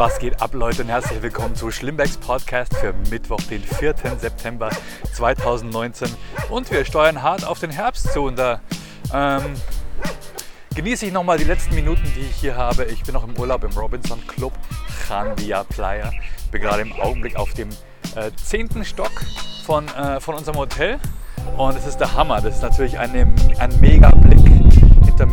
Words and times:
Was 0.00 0.18
geht 0.18 0.40
ab, 0.40 0.54
Leute, 0.54 0.80
und 0.80 0.88
herzlich 0.88 1.20
willkommen 1.20 1.54
zu 1.54 1.70
Schlimmbecks 1.70 2.16
Podcast 2.16 2.74
für 2.74 2.94
Mittwoch, 3.10 3.42
den 3.50 3.62
4. 3.62 3.94
September 4.16 4.70
2019. 5.12 6.08
Und 6.48 6.70
wir 6.70 6.86
steuern 6.86 7.20
hart 7.20 7.44
auf 7.44 7.60
den 7.60 7.68
Herbst 7.68 8.10
zu. 8.14 8.22
Und 8.22 8.38
da 8.38 8.62
ähm, 9.12 9.42
genieße 10.74 11.04
ich 11.04 11.12
nochmal 11.12 11.36
die 11.36 11.44
letzten 11.44 11.74
Minuten, 11.74 12.10
die 12.16 12.20
ich 12.20 12.36
hier 12.36 12.56
habe. 12.56 12.84
Ich 12.84 13.02
bin 13.02 13.12
noch 13.12 13.24
im 13.24 13.38
Urlaub 13.38 13.62
im 13.62 13.72
Robinson 13.72 14.26
Club 14.26 14.54
Chandia 15.06 15.64
Playa. 15.64 16.10
Bin 16.50 16.62
gerade 16.62 16.80
im 16.80 16.94
Augenblick 16.94 17.36
auf 17.36 17.52
dem 17.52 17.68
äh, 18.16 18.30
10. 18.42 18.82
Stock 18.86 19.12
von, 19.66 19.86
äh, 19.88 20.18
von 20.18 20.34
unserem 20.34 20.56
Hotel. 20.56 20.98
Und 21.58 21.76
es 21.76 21.86
ist 21.86 21.98
der 21.98 22.14
Hammer. 22.14 22.40
Das 22.40 22.56
ist 22.56 22.62
natürlich 22.62 22.98
eine, 22.98 23.30
ein 23.58 23.80
mega 23.80 24.09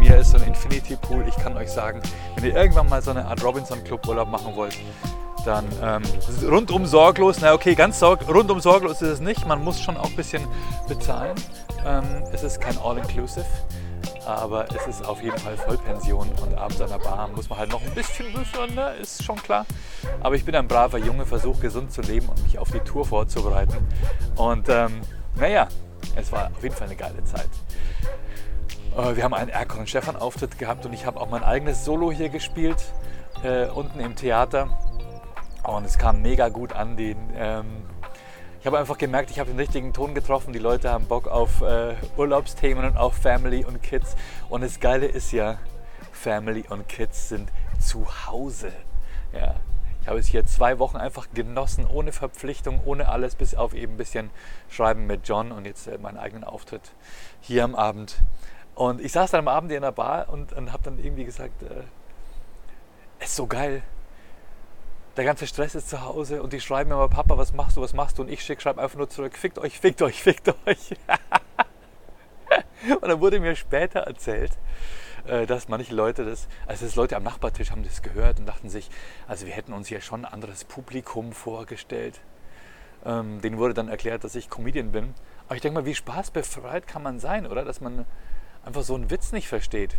mir 0.07 0.17
ist 0.17 0.31
so 0.31 0.37
ein 0.37 0.43
Infinity 0.43 0.95
Pool. 0.95 1.25
Ich 1.27 1.36
kann 1.36 1.55
euch 1.57 1.69
sagen, 1.69 2.01
wenn 2.36 2.45
ihr 2.45 2.55
irgendwann 2.55 2.89
mal 2.89 3.01
so 3.01 3.11
eine 3.11 3.25
Art 3.25 3.43
Robinson 3.43 3.83
Club 3.83 4.07
Urlaub 4.07 4.29
machen 4.29 4.55
wollt, 4.55 4.77
dann 5.45 5.65
ähm, 5.82 6.04
rundum 6.47 6.86
sorglos. 6.86 7.37
Na 7.41 7.54
okay, 7.54 7.75
ganz 7.75 7.99
sorg 7.99 8.27
rundum 8.27 8.59
sorglos 8.59 9.01
ist 9.01 9.09
es 9.09 9.19
nicht. 9.19 9.46
Man 9.47 9.63
muss 9.63 9.79
schon 9.82 9.97
auch 9.97 10.09
ein 10.09 10.15
bisschen 10.15 10.46
bezahlen. 10.87 11.35
Ähm, 11.85 12.04
es 12.32 12.43
ist 12.43 12.59
kein 12.59 12.77
All-Inclusive, 12.77 13.46
aber 14.25 14.65
es 14.75 14.87
ist 14.87 15.05
auf 15.05 15.21
jeden 15.21 15.37
Fall 15.37 15.57
Vollpension 15.57 16.29
und 16.41 16.54
abends 16.55 16.82
an 16.82 16.89
der 16.89 16.99
Bar 16.99 17.29
muss 17.29 17.49
man 17.49 17.60
halt 17.60 17.71
noch 17.71 17.82
ein 17.82 17.93
bisschen 17.93 18.32
büffeln, 18.33 18.75
ne? 18.75 18.93
ist 19.01 19.24
schon 19.24 19.37
klar. 19.37 19.65
Aber 20.21 20.35
ich 20.35 20.43
bin 20.43 20.55
ein 20.55 20.68
braver 20.68 20.97
Junge, 20.97 21.25
versuche 21.25 21.61
gesund 21.61 21.93
zu 21.93 22.01
leben 22.01 22.27
und 22.27 22.43
mich 22.43 22.60
auf 22.60 22.71
die 22.71 22.79
Tour 22.79 23.05
vorzubereiten. 23.05 23.77
Und 24.35 24.68
ähm, 24.69 25.01
naja, 25.35 25.68
es 26.15 26.32
war 26.32 26.47
auf 26.47 26.63
jeden 26.63 26.75
Fall 26.75 26.87
eine 26.87 26.96
geile 26.96 27.24
Zeit. 27.24 27.49
Äh, 28.97 29.15
wir 29.15 29.24
haben 29.24 29.33
einen 29.33 29.50
Erkon 29.50 29.82
und 29.82 29.89
Stefan 29.89 30.15
Auftritt 30.15 30.57
gehabt 30.57 30.86
und 30.86 30.93
ich 30.93 31.05
habe 31.05 31.21
auch 31.21 31.29
mein 31.29 31.43
eigenes 31.43 31.86
Solo 31.86 32.11
hier 32.11 32.30
gespielt, 32.30 32.83
äh, 33.44 33.67
unten 33.67 33.99
im 33.99 34.16
Theater. 34.16 34.69
Und 35.63 35.85
es 35.85 35.97
kam 35.97 36.21
mega 36.21 36.49
gut 36.49 36.73
an. 36.73 36.97
Den, 36.97 37.17
ähm, 37.36 37.66
ich 38.59 38.66
habe 38.66 38.80
einfach 38.80 38.97
gemerkt, 38.97 39.30
ich 39.30 39.39
habe 39.39 39.52
den 39.52 39.59
richtigen 39.59 39.94
Ton 39.94 40.16
getroffen. 40.16 40.52
Die 40.52 40.59
Leute 40.59 40.89
haben 40.89 41.05
Bock 41.05 41.27
auf 41.27 41.61
äh, 41.61 41.94
Urlaubsthemen 42.17 42.86
und 42.86 42.97
auf 42.97 43.16
Family 43.16 43.63
und 43.66 43.83
Kids. 43.83 44.16
Und 44.49 44.61
das 44.61 44.80
Geile 44.80 45.05
ist 45.05 45.31
ja, 45.31 45.59
Family 46.11 46.66
und 46.67 46.89
Kids 46.89 47.30
sind 47.30 47.52
zu 47.80 48.08
Hause. 48.25 48.71
Ja, 49.31 49.55
ich 50.02 50.08
habe 50.08 50.19
es 50.19 50.27
hier 50.27 50.45
zwei 50.45 50.80
Wochen 50.80 50.97
einfach 50.97 51.27
genossen, 51.33 51.86
ohne 51.86 52.14
Verpflichtung, 52.14 52.81
ohne 52.83 53.09
alles, 53.09 53.36
bis 53.36 53.53
auf 53.53 53.75
eben 53.75 53.93
ein 53.93 53.97
bisschen 53.97 54.31
Schreiben 54.69 55.05
mit 55.05 55.27
John 55.27 55.52
und 55.52 55.66
jetzt 55.66 55.86
äh, 55.88 55.99
meinen 55.99 56.17
eigenen 56.17 56.43
Auftritt 56.43 56.93
hier 57.41 57.64
am 57.64 57.75
Abend. 57.75 58.17
Und 58.78 59.02
ich 59.02 59.11
saß 59.11 59.31
dann 59.31 59.39
am 59.39 59.47
Abend 59.47 59.72
in 59.72 59.81
der 59.81 59.92
Bar 59.92 60.30
und, 60.30 60.53
und 60.53 60.72
habe 60.72 60.83
dann 60.83 61.00
irgendwie 61.00 61.25
gesagt, 61.25 61.64
äh, 61.64 61.81
es 63.17 63.30
ist 63.30 63.36
so 63.36 63.47
geil. 63.47 63.81
Der 65.17 65.25
ganze 65.25 65.47
Stress 65.47 65.73
ist 65.73 65.89
zu 65.89 66.03
Hause 66.03 66.44
und 66.44 66.53
die 66.53 66.61
schreiben 66.61 66.89
mir 66.92 66.95
immer, 66.95 67.09
Papa, 67.09 67.39
was 67.39 67.53
machst 67.53 67.75
du, 67.75 67.81
was 67.81 67.94
machst 67.94 68.20
du? 68.20 68.22
Und 68.22 68.30
ich 68.30 68.44
schreibe 68.44 68.80
einfach 68.80 68.95
nur 68.95 69.09
zurück, 69.09 69.36
fickt 69.36 69.58
euch, 69.58 69.80
fickt 69.80 70.03
euch, 70.03 70.22
fickt 70.22 70.50
euch. 70.67 70.92
und 73.02 73.02
dann 73.02 73.20
wurde 73.20 73.39
mir 73.39 73.55
später 73.55 74.02
erzählt, 74.02 74.52
äh, 75.25 75.48
dass 75.48 75.70
manche 75.70 75.95
Leute 75.95 76.23
das, 76.23 76.48
also 76.67 76.86
das 76.86 76.95
Leute 76.95 77.16
am 77.16 77.23
Nachbartisch 77.23 77.72
haben 77.72 77.83
das 77.83 78.03
gehört 78.03 78.39
und 78.39 78.45
dachten 78.45 78.70
sich, 78.70 78.92
also 79.28 79.48
wir 79.48 79.53
hätten 79.53 79.73
uns 79.73 79.88
hier 79.88 80.02
schon 80.02 80.23
ein 80.23 80.31
anderes 80.31 80.66
Publikum 80.66 81.31
vorgestellt. 81.31 82.20
Ähm, 83.03 83.42
denen 83.42 83.58
wurde 83.58 83.73
dann 83.73 83.88
erklärt, 83.88 84.23
dass 84.23 84.36
ich 84.36 84.52
Comedian 84.52 84.92
bin. 84.92 85.16
Aber 85.48 85.55
ich 85.55 85.61
denke 85.61 85.80
mal, 85.80 85.86
wie 85.88 85.95
spaßbefreit 85.95 86.86
kann 86.86 87.02
man 87.02 87.20
sein, 87.20 87.48
oder? 87.48 87.66
Dass 87.66 87.81
man 87.81 88.05
einfach 88.67 88.83
so 88.83 88.95
einen 88.95 89.09
Witz 89.09 89.31
nicht 89.31 89.47
versteht. 89.47 89.95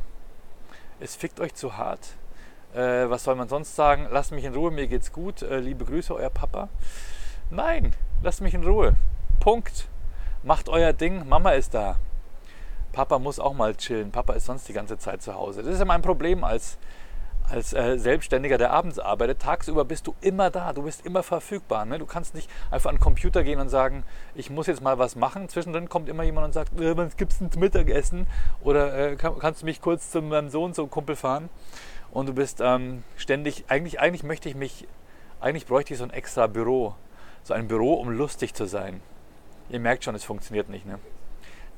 Es 1.00 1.16
fickt 1.16 1.40
euch 1.40 1.54
zu 1.54 1.78
hart. 1.78 2.16
Äh, 2.74 3.08
was 3.08 3.24
soll 3.24 3.34
man 3.34 3.48
sonst 3.48 3.74
sagen? 3.74 4.06
Lasst 4.10 4.30
mich 4.30 4.44
in 4.44 4.54
Ruhe, 4.54 4.70
mir 4.70 4.86
geht's 4.86 5.10
gut. 5.10 5.40
Äh, 5.40 5.60
liebe 5.60 5.86
Grüße, 5.86 6.14
euer 6.14 6.28
Papa. 6.28 6.68
Nein, 7.50 7.94
lasst 8.22 8.42
mich 8.42 8.52
in 8.52 8.62
Ruhe. 8.62 8.94
Punkt. 9.40 9.88
Macht 10.42 10.68
euer 10.68 10.92
Ding, 10.92 11.26
Mama 11.26 11.52
ist 11.52 11.72
da. 11.72 11.96
Papa 12.92 13.18
muss 13.18 13.40
auch 13.40 13.54
mal 13.54 13.74
chillen. 13.74 14.12
Papa 14.12 14.34
ist 14.34 14.44
sonst 14.44 14.68
die 14.68 14.74
ganze 14.74 14.98
Zeit 14.98 15.22
zu 15.22 15.34
Hause. 15.34 15.62
Das 15.62 15.72
ist 15.72 15.78
ja 15.78 15.86
mein 15.86 16.02
Problem 16.02 16.44
als 16.44 16.76
als 17.50 17.72
äh, 17.72 17.98
Selbstständiger, 17.98 18.58
der 18.58 18.72
abends 18.72 18.98
arbeitet, 18.98 19.40
tagsüber 19.40 19.84
bist 19.84 20.06
du 20.06 20.14
immer 20.20 20.50
da, 20.50 20.72
du 20.72 20.82
bist 20.82 21.06
immer 21.06 21.22
verfügbar. 21.22 21.84
Ne? 21.84 21.98
Du 21.98 22.06
kannst 22.06 22.34
nicht 22.34 22.50
einfach 22.70 22.90
an 22.90 22.96
den 22.96 23.00
Computer 23.00 23.42
gehen 23.42 23.58
und 23.58 23.68
sagen, 23.68 24.04
ich 24.34 24.50
muss 24.50 24.66
jetzt 24.66 24.82
mal 24.82 24.98
was 24.98 25.16
machen. 25.16 25.48
Zwischendrin 25.48 25.88
kommt 25.88 26.08
immer 26.08 26.22
jemand 26.22 26.46
und 26.46 26.52
sagt, 26.52 26.78
äh, 26.78 26.96
was 26.96 27.16
gibt's 27.16 27.38
denn 27.38 27.50
zum 27.50 27.60
Mittagessen? 27.60 28.26
Oder 28.62 29.12
äh, 29.12 29.16
kann, 29.16 29.38
kannst 29.38 29.62
du 29.62 29.66
mich 29.66 29.80
kurz 29.80 30.10
zu 30.10 30.20
meinem 30.20 30.50
Sohn, 30.50 30.74
zum 30.74 30.90
Kumpel 30.90 31.16
fahren? 31.16 31.48
Und 32.10 32.28
du 32.28 32.34
bist 32.34 32.60
ähm, 32.62 33.02
ständig, 33.16 33.64
eigentlich, 33.68 34.00
eigentlich 34.00 34.22
möchte 34.22 34.48
ich 34.48 34.54
mich, 34.54 34.86
eigentlich 35.40 35.66
bräuchte 35.66 35.94
ich 35.94 35.98
so 35.98 36.04
ein 36.04 36.10
extra 36.10 36.46
Büro. 36.46 36.94
So 37.44 37.54
ein 37.54 37.68
Büro, 37.68 37.94
um 37.94 38.10
lustig 38.10 38.54
zu 38.54 38.66
sein. 38.66 39.00
Ihr 39.70 39.80
merkt 39.80 40.04
schon, 40.04 40.14
es 40.14 40.24
funktioniert 40.24 40.68
nicht. 40.68 40.86
Ne? 40.86 40.98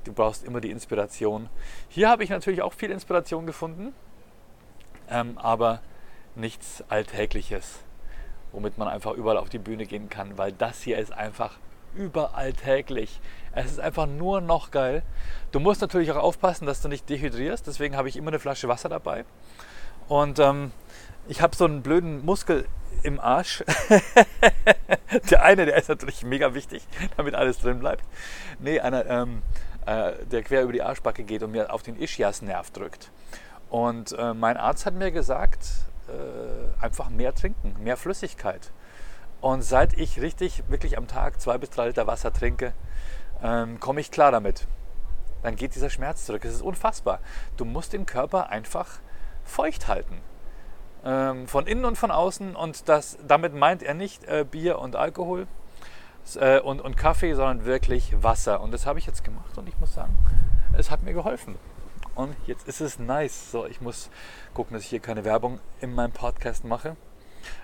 Du 0.04 0.12
brauchst 0.12 0.44
immer 0.44 0.60
die 0.60 0.70
Inspiration. 0.70 1.48
Hier 1.88 2.09
habe 2.09 2.25
ich 2.25 2.30
natürlich 2.30 2.62
auch 2.62 2.72
viel 2.72 2.91
Inspiration 2.91 3.47
gefunden 3.47 3.92
ähm, 5.10 5.38
aber 5.38 5.81
nichts 6.34 6.84
Alltägliches, 6.88 7.81
womit 8.53 8.78
man 8.78 8.88
einfach 8.88 9.12
überall 9.12 9.37
auf 9.37 9.48
die 9.48 9.59
Bühne 9.59 9.87
gehen 9.87 10.09
kann, 10.09 10.38
weil 10.38 10.53
das 10.53 10.82
hier 10.82 10.98
ist 10.98 11.12
einfach 11.12 11.59
überall 11.94 12.53
täglich. 12.53 13.21
Es 13.53 13.71
ist 13.71 13.81
einfach 13.81 14.06
nur 14.06 14.41
noch 14.41 14.71
geil. 14.71 15.03
Du 15.50 15.60
musst 15.60 15.81
natürlich 15.81 16.12
auch 16.12 16.22
aufpassen, 16.22 16.66
dass 16.66 16.82
du 16.82 16.88
nicht 16.88 17.09
dehydrierst, 17.09 17.66
deswegen 17.66 17.97
habe 17.97 18.09
ich 18.09 18.16
immer 18.16 18.28
eine 18.28 18.38
Flasche 18.38 18.69
Wasser 18.69 18.88
dabei. 18.88 19.25
Und 20.09 20.38
ähm, 20.38 20.72
ich 21.28 21.42
habe 21.42 21.54
so 21.54 21.65
einen 21.65 21.82
blöden 21.82 22.25
Muskel 22.25 22.66
im 23.03 23.21
Arsch. 23.21 23.65
der 25.31 25.42
eine, 25.44 25.66
der 25.66 25.77
ist 25.77 25.88
natürlich 25.88 26.25
mega 26.25 26.54
wichtig, 26.54 26.87
damit 27.16 27.34
alles 27.34 27.59
drin 27.59 27.81
bleibt. 27.81 28.04
Nee, 28.59 28.81
einer, 28.81 29.06
ähm, 29.06 29.42
äh, 29.87 30.12
der 30.31 30.42
quer 30.42 30.62
über 30.62 30.72
die 30.72 30.82
Arschbacke 30.82 31.25
geht 31.25 31.42
und 31.42 31.53
mir 31.53 31.72
auf 31.72 31.82
den 31.82 31.97
Ischias-Nerv 31.97 32.71
drückt. 32.71 33.10
Und 33.70 34.12
äh, 34.19 34.34
mein 34.34 34.56
Arzt 34.56 34.84
hat 34.84 34.94
mir 34.94 35.12
gesagt, 35.12 35.66
äh, 36.08 36.82
einfach 36.82 37.08
mehr 37.08 37.34
trinken, 37.34 37.76
mehr 37.82 37.97
Flüssigkeit. 37.97 38.72
Und 39.41 39.62
seit 39.62 39.94
ich 39.94 40.20
richtig, 40.20 40.64
wirklich 40.69 40.98
am 40.98 41.06
Tag 41.06 41.41
zwei 41.41 41.56
bis 41.56 41.70
drei 41.70 41.86
Liter 41.86 42.06
Wasser 42.06 42.32
trinke, 42.32 42.75
ähm, 43.42 43.80
komme 43.80 44.00
ich 44.00 44.10
klar 44.10 44.32
damit. 44.32 44.66
Dann 45.42 45.56
geht 45.56 45.75
dieser 45.75 45.88
Schmerz 45.88 46.26
zurück. 46.26 46.44
Es 46.44 46.53
ist 46.53 46.62
unfassbar. 46.62 47.20
Du 47.56 47.64
musst 47.64 47.92
den 47.92 48.04
Körper 48.04 48.50
einfach 48.50 48.98
feucht 49.44 49.88
halten. 49.88 50.20
Ähm, 51.03 51.48
von 51.48 51.66
innen 51.66 51.86
und 51.86 51.97
von 51.97 52.10
außen. 52.10 52.54
Und 52.54 52.88
das, 52.88 53.16
damit 53.26 53.54
meint 53.54 53.82
er 53.82 53.94
nicht 53.94 54.25
äh, 54.25 54.44
Bier 54.44 54.78
und 54.78 54.97
Alkohol 54.97 55.47
äh, 56.38 56.60
und, 56.60 56.80
und 56.80 56.97
Kaffee, 56.97 57.34
sondern 57.34 57.64
wirklich 57.64 58.22
Wasser. 58.22 58.60
Und 58.60 58.72
das 58.72 58.84
habe 58.84 58.98
ich 58.98 59.06
jetzt 59.06 59.25
gemacht 59.25 59.56
und 59.56 59.69
ich 59.69 59.78
muss 59.78 59.94
sagen, 59.94 60.14
es 60.76 60.91
hat 60.91 61.03
mir 61.03 61.14
geholfen. 61.14 61.56
Und 62.20 62.36
jetzt 62.47 62.69
ist 62.69 62.82
es 62.82 62.98
nice. 62.98 63.50
So, 63.50 63.64
ich 63.64 63.81
muss 63.81 64.10
gucken, 64.53 64.75
dass 64.75 64.82
ich 64.82 64.91
hier 64.91 65.00
keine 65.00 65.25
Werbung 65.25 65.58
in 65.81 65.94
meinem 65.94 66.12
Podcast 66.12 66.64
mache. 66.64 66.94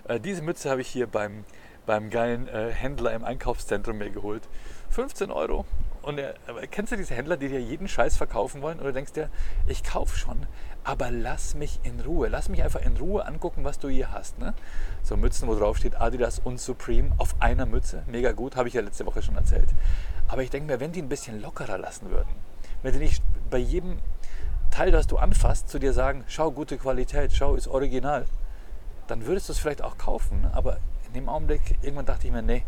Äh, 0.09 0.19
diese 0.19 0.41
Mütze 0.41 0.71
habe 0.71 0.81
ich 0.81 0.89
hier 0.89 1.07
beim, 1.07 1.45
beim 1.85 2.09
geilen 2.09 2.49
äh, 2.49 2.71
Händler 2.73 3.13
im 3.13 3.23
Einkaufszentrum 3.23 3.99
mir 3.99 4.09
geholt. 4.09 4.49
15 4.89 5.31
Euro. 5.31 5.67
Und 6.01 6.17
äh, 6.17 6.33
kennst 6.71 6.91
du 6.91 6.97
diese 6.97 7.15
Händler, 7.15 7.37
die 7.37 7.49
dir 7.49 7.61
jeden 7.61 7.87
Scheiß 7.87 8.17
verkaufen 8.17 8.63
wollen? 8.63 8.81
Oder 8.81 8.93
denkst 8.93 9.13
dir, 9.13 9.29
ich 9.67 9.85
kaufe 9.85 10.17
schon, 10.17 10.47
aber 10.85 11.11
lass 11.11 11.55
mich 11.55 11.79
in 11.83 12.01
Ruhe. 12.01 12.29
Lass 12.29 12.49
mich 12.49 12.63
einfach 12.63 12.81
in 12.81 12.97
Ruhe 12.97 13.27
angucken, 13.27 13.63
was 13.63 13.79
du 13.79 13.91
hier 13.91 14.11
hast. 14.11 14.39
Ne? 14.39 14.55
So 15.03 15.19
Mützen, 15.19 15.49
wo 15.49 15.55
drauf 15.55 15.77
steht 15.77 16.01
Adidas 16.01 16.39
und 16.39 16.59
Supreme 16.59 17.11
auf 17.19 17.35
einer 17.41 17.67
Mütze. 17.67 18.05
Mega 18.07 18.33
gut, 18.33 18.57
habe 18.57 18.69
ich 18.69 18.75
ja 18.75 18.81
letzte 18.81 19.05
Woche 19.05 19.21
schon 19.21 19.37
erzählt. 19.37 19.69
Aber 20.29 20.43
ich 20.43 20.49
denke 20.49 20.73
mir, 20.73 20.81
wenn 20.81 20.93
die 20.93 21.03
ein 21.03 21.11
bisschen 21.11 21.43
lockerer 21.43 21.77
lassen 21.77 22.11
würden, 22.11 22.31
wenn 22.83 22.95
die 22.95 23.01
nicht 23.01 23.23
bei 23.51 23.59
jedem 23.59 23.99
Teil, 24.77 24.91
das 24.91 25.07
du 25.07 25.17
anfasst, 25.17 25.71
zu 25.71 25.79
dir 25.79 25.95
sagen, 25.95 26.23
schau, 26.29 26.51
gute 26.51 26.77
Qualität, 26.77 27.33
schau, 27.33 27.55
ist 27.55 27.67
original, 27.67 28.27
dann 29.07 29.25
würdest 29.25 29.49
du 29.49 29.55
es 29.55 29.59
vielleicht 29.59 29.81
auch 29.81 29.97
kaufen. 29.97 30.47
Aber 30.53 30.77
in 31.07 31.15
dem 31.15 31.31
Augenblick, 31.31 31.79
irgendwann 31.81 32.05
dachte 32.05 32.27
ich 32.27 32.33
mir, 32.35 32.43
nee, 32.43 32.63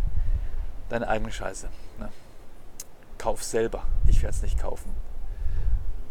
deine 0.88 1.06
eigene 1.06 1.30
Scheiße. 1.30 1.68
Ne? 1.98 2.08
Kauf 3.18 3.44
selber, 3.44 3.82
ich 4.06 4.22
werde 4.22 4.34
es 4.34 4.40
nicht 4.40 4.58
kaufen. 4.58 4.90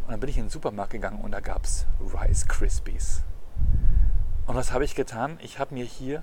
Und 0.05 0.11
dann 0.11 0.19
bin 0.19 0.29
ich 0.29 0.37
in 0.37 0.43
den 0.43 0.49
Supermarkt 0.51 0.91
gegangen 0.91 1.19
und 1.19 1.31
da 1.31 1.39
gab 1.39 1.63
es 1.63 1.87
Rice 1.99 2.47
Krispies. 2.47 3.23
Und 4.45 4.53
was 4.53 4.73
habe 4.73 4.85
ich 4.85 4.93
getan? 4.93 5.39
Ich 5.41 5.57
habe 5.57 5.73
mir 5.73 5.85
hier 5.85 6.21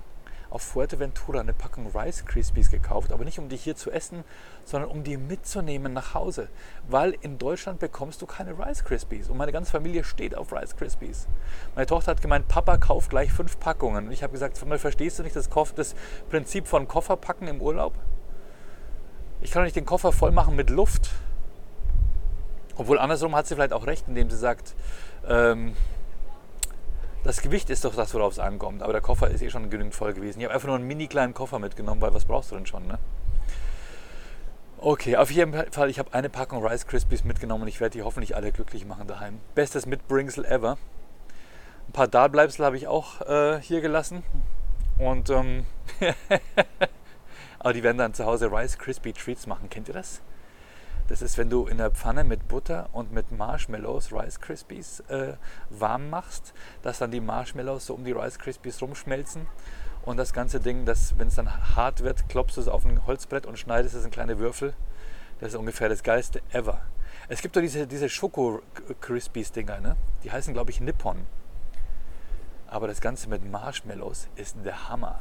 auf 0.55 0.61
Fuerteventura 0.61 1.41
eine 1.41 1.51
Packung 1.51 1.91
Rice 1.93 2.23
Krispies 2.23 2.71
gekauft, 2.71 3.11
aber 3.11 3.25
nicht 3.25 3.39
um 3.39 3.49
die 3.49 3.57
hier 3.57 3.75
zu 3.75 3.91
essen, 3.91 4.23
sondern 4.63 4.89
um 4.89 5.03
die 5.03 5.17
mitzunehmen 5.17 5.91
nach 5.91 6.13
Hause. 6.13 6.47
Weil 6.87 7.11
in 7.19 7.37
Deutschland 7.37 7.79
bekommst 7.79 8.21
du 8.21 8.25
keine 8.25 8.57
Rice 8.57 8.85
Krispies. 8.85 9.29
Und 9.29 9.35
meine 9.35 9.51
ganze 9.51 9.71
Familie 9.71 10.05
steht 10.05 10.33
auf 10.33 10.53
Rice 10.53 10.77
Krispies. 10.77 11.27
Meine 11.75 11.87
Tochter 11.87 12.11
hat 12.11 12.21
gemeint, 12.21 12.47
Papa, 12.47 12.77
kauf 12.77 13.09
gleich 13.09 13.33
fünf 13.33 13.59
Packungen. 13.59 14.07
Und 14.07 14.13
ich 14.13 14.23
habe 14.23 14.31
gesagt, 14.31 14.57
verstehst 14.57 15.19
du 15.19 15.23
nicht 15.23 15.35
das, 15.35 15.49
das 15.75 15.93
Prinzip 16.29 16.67
von 16.67 16.87
Kofferpacken 16.87 17.49
im 17.49 17.61
Urlaub? 17.61 17.93
Ich 19.41 19.51
kann 19.51 19.61
doch 19.61 19.65
nicht 19.65 19.75
den 19.75 19.85
Koffer 19.85 20.13
voll 20.13 20.31
machen 20.31 20.55
mit 20.55 20.69
Luft. 20.69 21.11
Obwohl 22.77 22.97
andersrum 22.97 23.35
hat 23.35 23.45
sie 23.45 23.55
vielleicht 23.55 23.73
auch 23.73 23.87
recht, 23.87 24.07
indem 24.07 24.29
sie 24.29 24.37
sagt, 24.37 24.73
ähm, 25.27 25.75
Das 27.25 27.41
Gewicht 27.41 27.71
ist 27.71 27.83
doch 27.83 27.95
das, 27.95 28.13
worauf 28.13 28.33
es 28.33 28.39
ankommt. 28.39 28.83
Aber 28.83 28.93
der 28.93 29.01
Koffer 29.01 29.31
ist 29.31 29.41
eh 29.41 29.49
schon 29.49 29.71
genügend 29.71 29.95
voll 29.95 30.13
gewesen. 30.13 30.39
Ich 30.39 30.45
habe 30.45 30.53
einfach 30.53 30.67
nur 30.67 30.75
einen 30.75 30.85
mini 30.85 31.07
kleinen 31.07 31.33
Koffer 31.33 31.57
mitgenommen, 31.57 31.99
weil 31.99 32.13
was 32.13 32.25
brauchst 32.25 32.51
du 32.51 32.55
denn 32.55 32.67
schon, 32.67 32.85
ne? 32.85 32.99
Okay, 34.77 35.15
auf 35.15 35.31
jeden 35.31 35.71
Fall, 35.71 35.89
ich 35.89 35.97
habe 35.97 36.13
eine 36.13 36.29
Packung 36.29 36.63
Rice 36.63 36.85
Krispies 36.85 37.23
mitgenommen 37.23 37.63
und 37.63 37.67
ich 37.67 37.81
werde 37.81 37.97
die 37.97 38.03
hoffentlich 38.03 38.35
alle 38.35 38.51
glücklich 38.51 38.85
machen 38.85 39.07
daheim. 39.07 39.39
Bestes 39.55 39.87
Mitbringsel 39.87 40.45
ever. 40.45 40.77
Ein 41.87 41.93
paar 41.93 42.07
Dahlbleibsel 42.07 42.63
habe 42.63 42.77
ich 42.77 42.85
auch 42.85 43.21
äh, 43.21 43.59
hier 43.59 43.81
gelassen. 43.81 44.21
Und 44.99 45.31
ähm, 45.31 45.65
aber 47.57 47.73
die 47.73 47.81
werden 47.81 47.97
dann 47.97 48.13
zu 48.13 48.25
Hause 48.25 48.51
Rice 48.51 48.77
Crispy 48.77 49.13
Treats 49.13 49.47
machen. 49.47 49.67
Kennt 49.71 49.87
ihr 49.87 49.95
das? 49.95 50.21
Das 51.07 51.21
ist, 51.21 51.37
wenn 51.37 51.51
du 51.51 51.67
in 51.67 51.77
der 51.77 51.91
Pfanne 51.91 52.23
mit 52.23 52.47
Butter 52.47 52.89
und 52.91 53.11
mit 53.11 53.31
Marshmallows 53.31 54.11
Rice 54.11 54.39
Krispies 54.39 55.01
äh, 55.01 55.33
warm 55.69 56.09
machst, 56.09 56.53
dass 56.81 56.97
dann 56.97 57.11
die 57.11 57.19
Marshmallows 57.19 57.85
so 57.85 57.93
um 57.93 58.03
die 58.03 58.11
Rice 58.11 58.39
Krispies 58.39 58.81
rumschmelzen 58.81 59.45
und 60.03 60.17
das 60.17 60.33
ganze 60.33 60.59
Ding, 60.59 60.87
wenn 60.87 61.27
es 61.27 61.35
dann 61.35 61.75
hart 61.75 62.03
wird, 62.03 62.27
klopfst 62.27 62.57
du 62.57 62.61
es 62.61 62.67
auf 62.67 62.85
ein 62.85 63.05
Holzbrett 63.05 63.45
und 63.45 63.59
schneidest 63.59 63.93
es 63.93 64.03
in 64.03 64.11
kleine 64.11 64.39
Würfel. 64.39 64.73
Das 65.39 65.49
ist 65.49 65.59
ungefähr 65.59 65.89
das 65.89 66.01
geilste 66.01 66.41
ever. 66.51 66.81
Es 67.27 67.41
gibt 67.41 67.55
doch 67.55 67.61
diese, 67.61 67.85
diese 67.85 68.09
Schoko-Crispies-Dinger, 68.09 69.81
ne? 69.81 69.95
die 70.23 70.31
heißen 70.31 70.53
glaube 70.53 70.71
ich 70.71 70.81
Nippon. 70.81 71.25
Aber 72.67 72.87
das 72.87 72.99
Ganze 72.99 73.29
mit 73.29 73.49
Marshmallows 73.49 74.27
ist 74.35 74.57
der 74.65 74.89
Hammer. 74.89 75.19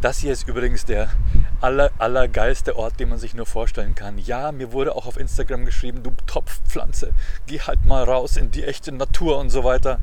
Das 0.00 0.18
hier 0.18 0.32
ist 0.32 0.46
übrigens 0.46 0.84
der 0.84 1.08
aller, 1.60 1.90
allergeilste 1.98 2.76
Ort, 2.76 3.00
den 3.00 3.08
man 3.08 3.18
sich 3.18 3.34
nur 3.34 3.46
vorstellen 3.46 3.94
kann. 3.94 4.18
Ja, 4.18 4.52
mir 4.52 4.72
wurde 4.72 4.94
auch 4.94 5.06
auf 5.06 5.16
Instagram 5.16 5.64
geschrieben, 5.64 6.02
du 6.02 6.12
Topfpflanze, 6.26 7.12
geh 7.46 7.60
halt 7.60 7.86
mal 7.86 8.04
raus 8.04 8.36
in 8.36 8.50
die 8.50 8.64
echte 8.64 8.92
Natur 8.92 9.38
und 9.38 9.50
so 9.50 9.64
weiter. 9.64 9.98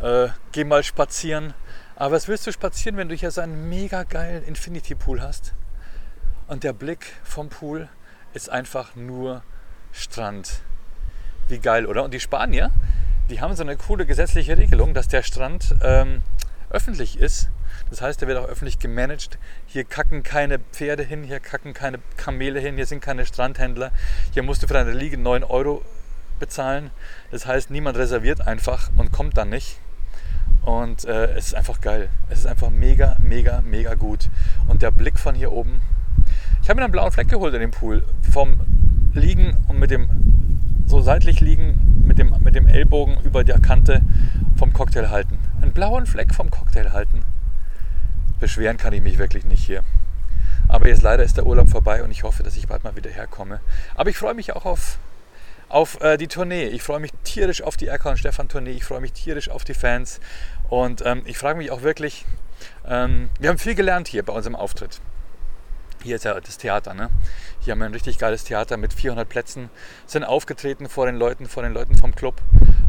Äh, 0.00 0.28
geh 0.52 0.64
mal 0.64 0.82
spazieren. 0.82 1.54
Aber 1.96 2.16
was 2.16 2.28
willst 2.28 2.46
du 2.46 2.52
spazieren, 2.52 2.96
wenn 2.96 3.08
du 3.08 3.14
hier 3.14 3.30
so 3.30 3.40
einen 3.40 3.68
mega 3.68 4.02
geilen 4.04 4.44
Infinity 4.44 4.94
Pool 4.94 5.20
hast? 5.20 5.54
Und 6.46 6.64
der 6.64 6.72
Blick 6.72 7.06
vom 7.22 7.48
Pool 7.48 7.88
ist 8.34 8.50
einfach 8.50 8.94
nur 8.96 9.42
Strand. 9.92 10.60
Wie 11.48 11.58
geil, 11.58 11.86
oder? 11.86 12.04
Und 12.04 12.12
die 12.12 12.20
Spanier, 12.20 12.70
die 13.30 13.40
haben 13.40 13.54
so 13.54 13.62
eine 13.62 13.76
coole 13.76 14.06
gesetzliche 14.06 14.58
Regelung, 14.58 14.92
dass 14.92 15.08
der 15.08 15.22
Strand 15.22 15.74
ähm, 15.82 16.22
öffentlich 16.74 17.18
ist 17.18 17.48
das 17.90 18.00
heißt, 18.00 18.22
er 18.22 18.28
wird 18.28 18.38
auch 18.38 18.48
öffentlich 18.48 18.78
gemanagt. 18.78 19.38
Hier 19.66 19.84
kacken 19.84 20.22
keine 20.22 20.58
Pferde 20.58 21.02
hin, 21.02 21.22
hier 21.22 21.40
kacken 21.40 21.74
keine 21.74 21.98
Kamele 22.16 22.60
hin, 22.60 22.76
hier 22.76 22.86
sind 22.86 23.00
keine 23.00 23.26
Strandhändler. 23.26 23.92
Hier 24.32 24.42
musst 24.42 24.62
du 24.62 24.66
für 24.66 24.74
deine 24.74 24.92
Liege 24.92 25.18
9 25.18 25.44
Euro 25.44 25.82
bezahlen. 26.38 26.90
Das 27.30 27.46
heißt, 27.46 27.70
niemand 27.70 27.96
reserviert 27.96 28.46
einfach 28.46 28.90
und 28.96 29.12
kommt 29.12 29.36
dann 29.36 29.50
nicht. 29.50 29.78
Und 30.62 31.04
äh, 31.04 31.34
es 31.34 31.48
ist 31.48 31.54
einfach 31.54 31.80
geil. 31.80 32.08
Es 32.30 32.40
ist 32.40 32.46
einfach 32.46 32.70
mega, 32.70 33.16
mega, 33.18 33.60
mega 33.60 33.94
gut. 33.94 34.30
Und 34.66 34.82
der 34.82 34.90
Blick 34.90 35.18
von 35.18 35.34
hier 35.34 35.52
oben. 35.52 35.80
Ich 36.62 36.70
habe 36.70 36.80
mir 36.80 36.84
einen 36.84 36.92
blauen 36.92 37.12
Fleck 37.12 37.28
geholt 37.28 37.54
in 37.54 37.60
dem 37.60 37.70
Pool. 37.70 38.02
Vom 38.32 38.58
Liegen 39.12 39.56
und 39.68 39.78
mit 39.78 39.90
dem 39.90 40.08
so 40.86 41.00
seitlich 41.00 41.40
liegen, 41.40 41.93
mit 42.04 42.18
dem, 42.18 42.34
mit 42.40 42.54
dem 42.54 42.66
Ellbogen 42.66 43.18
über 43.24 43.44
der 43.44 43.58
Kante 43.58 44.02
vom 44.56 44.72
Cocktail 44.72 45.10
halten. 45.10 45.38
Einen 45.60 45.72
blauen 45.72 46.06
Fleck 46.06 46.34
vom 46.34 46.50
Cocktail 46.50 46.92
halten 46.92 47.24
beschweren 48.44 48.76
kann 48.76 48.92
ich 48.92 49.00
mich 49.00 49.16
wirklich 49.16 49.46
nicht 49.46 49.64
hier. 49.64 49.82
Aber 50.68 50.88
jetzt 50.88 51.00
leider 51.00 51.22
ist 51.22 51.38
der 51.38 51.46
Urlaub 51.46 51.70
vorbei 51.70 52.02
und 52.02 52.10
ich 52.10 52.24
hoffe, 52.24 52.42
dass 52.42 52.56
ich 52.56 52.68
bald 52.68 52.84
mal 52.84 52.94
wieder 52.94 53.10
herkomme. 53.10 53.60
Aber 53.94 54.10
ich 54.10 54.18
freue 54.18 54.34
mich 54.34 54.52
auch 54.52 54.66
auf, 54.66 54.98
auf 55.70 55.98
äh, 56.02 56.18
die 56.18 56.28
Tournee. 56.28 56.66
Ich 56.66 56.82
freue 56.82 57.00
mich 57.00 57.10
tierisch 57.22 57.62
auf 57.62 57.78
die 57.78 57.86
Erkan 57.86 58.12
und 58.12 58.18
Stefan 58.18 58.48
Tournee. 58.48 58.72
Ich 58.72 58.84
freue 58.84 59.00
mich 59.00 59.14
tierisch 59.14 59.48
auf 59.48 59.64
die 59.64 59.72
Fans. 59.72 60.20
Und 60.68 61.02
ähm, 61.06 61.22
ich 61.24 61.38
frage 61.38 61.56
mich 61.56 61.70
auch 61.70 61.80
wirklich, 61.80 62.26
ähm, 62.86 63.30
wir 63.40 63.48
haben 63.48 63.58
viel 63.58 63.74
gelernt 63.74 64.08
hier 64.08 64.22
bei 64.22 64.34
unserem 64.34 64.56
Auftritt. 64.56 65.00
Hier 66.02 66.16
ist 66.16 66.26
ja 66.26 66.38
das 66.38 66.58
Theater, 66.58 66.92
ne? 66.92 67.08
Hier 67.64 67.72
haben 67.72 67.80
ein 67.80 67.92
richtig 67.92 68.18
geiles 68.18 68.44
Theater 68.44 68.76
mit 68.76 68.92
400 68.92 69.26
Plätzen, 69.26 69.70
sind 70.06 70.22
aufgetreten 70.22 70.86
vor 70.86 71.06
den 71.06 71.16
Leuten, 71.16 71.46
vor 71.46 71.62
den 71.62 71.72
Leuten 71.72 71.96
vom 71.96 72.14
Club. 72.14 72.42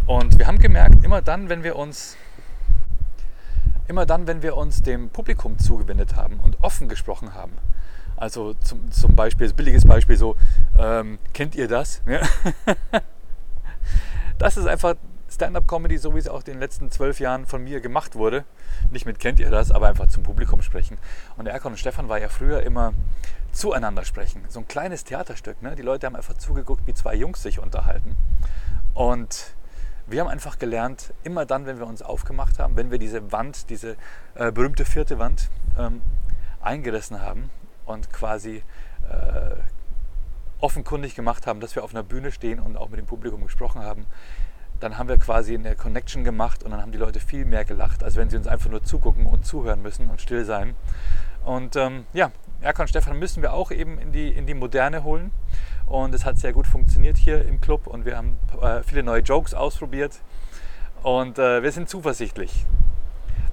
Und 0.05 0.37
wir 0.37 0.47
haben 0.47 0.59
gemerkt, 0.59 1.05
immer 1.05 1.21
dann, 1.21 1.47
wenn 1.47 1.63
wir 1.63 1.77
uns 1.77 2.17
immer 3.87 4.05
dann, 4.05 4.27
wenn 4.27 4.43
wir 4.43 4.57
uns 4.57 4.81
dem 4.81 5.09
Publikum 5.11 5.59
zugewendet 5.59 6.17
haben 6.17 6.41
und 6.41 6.61
offen 6.61 6.89
gesprochen 6.89 7.33
haben. 7.33 7.53
Also 8.17 8.53
zum, 8.55 8.91
zum 8.91 9.15
Beispiel, 9.15 9.47
das 9.47 9.55
billiges 9.55 9.85
Beispiel 9.85 10.17
so, 10.17 10.35
ähm, 10.77 11.19
kennt 11.33 11.55
ihr 11.55 11.67
das? 11.67 12.01
Ja. 12.05 12.21
Das 14.37 14.57
ist 14.57 14.67
einfach 14.67 14.95
Stand-up-Comedy, 15.35 15.97
so 15.97 16.15
wie 16.15 16.19
es 16.19 16.29
auch 16.29 16.39
in 16.39 16.53
den 16.53 16.59
letzten 16.59 16.89
zwölf 16.91 17.19
Jahren 17.19 17.45
von 17.45 17.61
mir 17.63 17.81
gemacht 17.81 18.15
wurde. 18.15 18.45
Nicht 18.89 19.05
mit 19.05 19.19
kennt 19.19 19.39
ihr 19.41 19.51
das, 19.51 19.69
aber 19.69 19.89
einfach 19.89 20.07
zum 20.07 20.23
Publikum 20.23 20.61
sprechen. 20.61 20.97
Und 21.35 21.47
Erkan 21.47 21.73
und 21.73 21.77
Stefan 21.77 22.07
war 22.07 22.19
ja 22.19 22.29
früher 22.29 22.63
immer 22.63 22.93
zueinander 23.51 24.05
sprechen. 24.05 24.43
So 24.47 24.59
ein 24.61 24.67
kleines 24.67 25.03
Theaterstück. 25.03 25.61
Ne? 25.61 25.75
Die 25.75 25.81
Leute 25.81 26.07
haben 26.07 26.15
einfach 26.15 26.35
zugeguckt, 26.35 26.87
wie 26.87 26.93
zwei 26.93 27.15
Jungs 27.15 27.43
sich 27.43 27.59
unterhalten. 27.59 28.15
Und 28.93 29.55
wir 30.07 30.21
haben 30.21 30.29
einfach 30.29 30.57
gelernt, 30.57 31.13
immer 31.23 31.45
dann, 31.45 31.65
wenn 31.65 31.79
wir 31.79 31.87
uns 31.87 32.01
aufgemacht 32.01 32.57
haben, 32.57 32.77
wenn 32.77 32.89
wir 32.89 32.97
diese 32.97 33.33
Wand, 33.33 33.69
diese 33.69 33.97
äh, 34.35 34.53
berühmte 34.53 34.85
vierte 34.85 35.19
Wand 35.19 35.49
ähm, 35.77 36.01
eingerissen 36.61 37.21
haben 37.21 37.49
und 37.85 38.13
quasi 38.13 38.63
äh, 39.09 39.55
offenkundig 40.61 41.13
gemacht 41.13 41.45
haben, 41.45 41.59
dass 41.59 41.75
wir 41.75 41.83
auf 41.83 41.93
einer 41.93 42.03
Bühne 42.03 42.31
stehen 42.31 42.59
und 42.59 42.77
auch 42.77 42.89
mit 42.89 42.99
dem 42.99 43.05
Publikum 43.05 43.43
gesprochen 43.43 43.81
haben, 43.81 44.05
dann 44.79 44.97
haben 44.97 45.09
wir 45.09 45.17
quasi 45.17 45.55
eine 45.55 45.75
Connection 45.75 46.23
gemacht 46.23 46.63
und 46.63 46.71
dann 46.71 46.81
haben 46.81 46.91
die 46.91 46.97
Leute 46.97 47.19
viel 47.19 47.45
mehr 47.45 47.65
gelacht, 47.65 48.03
als 48.03 48.15
wenn 48.15 48.29
sie 48.29 48.37
uns 48.37 48.47
einfach 48.47 48.69
nur 48.69 48.83
zugucken 48.83 49.25
und 49.25 49.45
zuhören 49.45 49.81
müssen 49.81 50.09
und 50.09 50.21
still 50.21 50.45
sein. 50.45 50.75
Und 51.43 51.75
ähm, 51.75 52.05
ja, 52.13 52.31
Erkan 52.61 52.87
Stefan 52.87 53.19
müssen 53.19 53.41
wir 53.41 53.53
auch 53.53 53.71
eben 53.71 53.99
in 53.99 54.11
die, 54.11 54.29
in 54.29 54.47
die 54.47 54.53
Moderne 54.53 55.03
holen. 55.03 55.31
Und 55.85 56.15
es 56.15 56.25
hat 56.25 56.39
sehr 56.39 56.51
gut 56.51 56.65
funktioniert 56.65 57.17
hier 57.17 57.45
im 57.45 57.61
Club 57.61 57.85
und 57.85 58.05
wir 58.05 58.17
haben 58.17 58.37
äh, 58.59 58.81
viele 58.81 59.03
neue 59.03 59.21
Jokes 59.21 59.53
ausprobiert. 59.53 60.19
Und 61.03 61.37
äh, 61.37 61.61
wir 61.61 61.71
sind 61.71 61.89
zuversichtlich. 61.89 62.65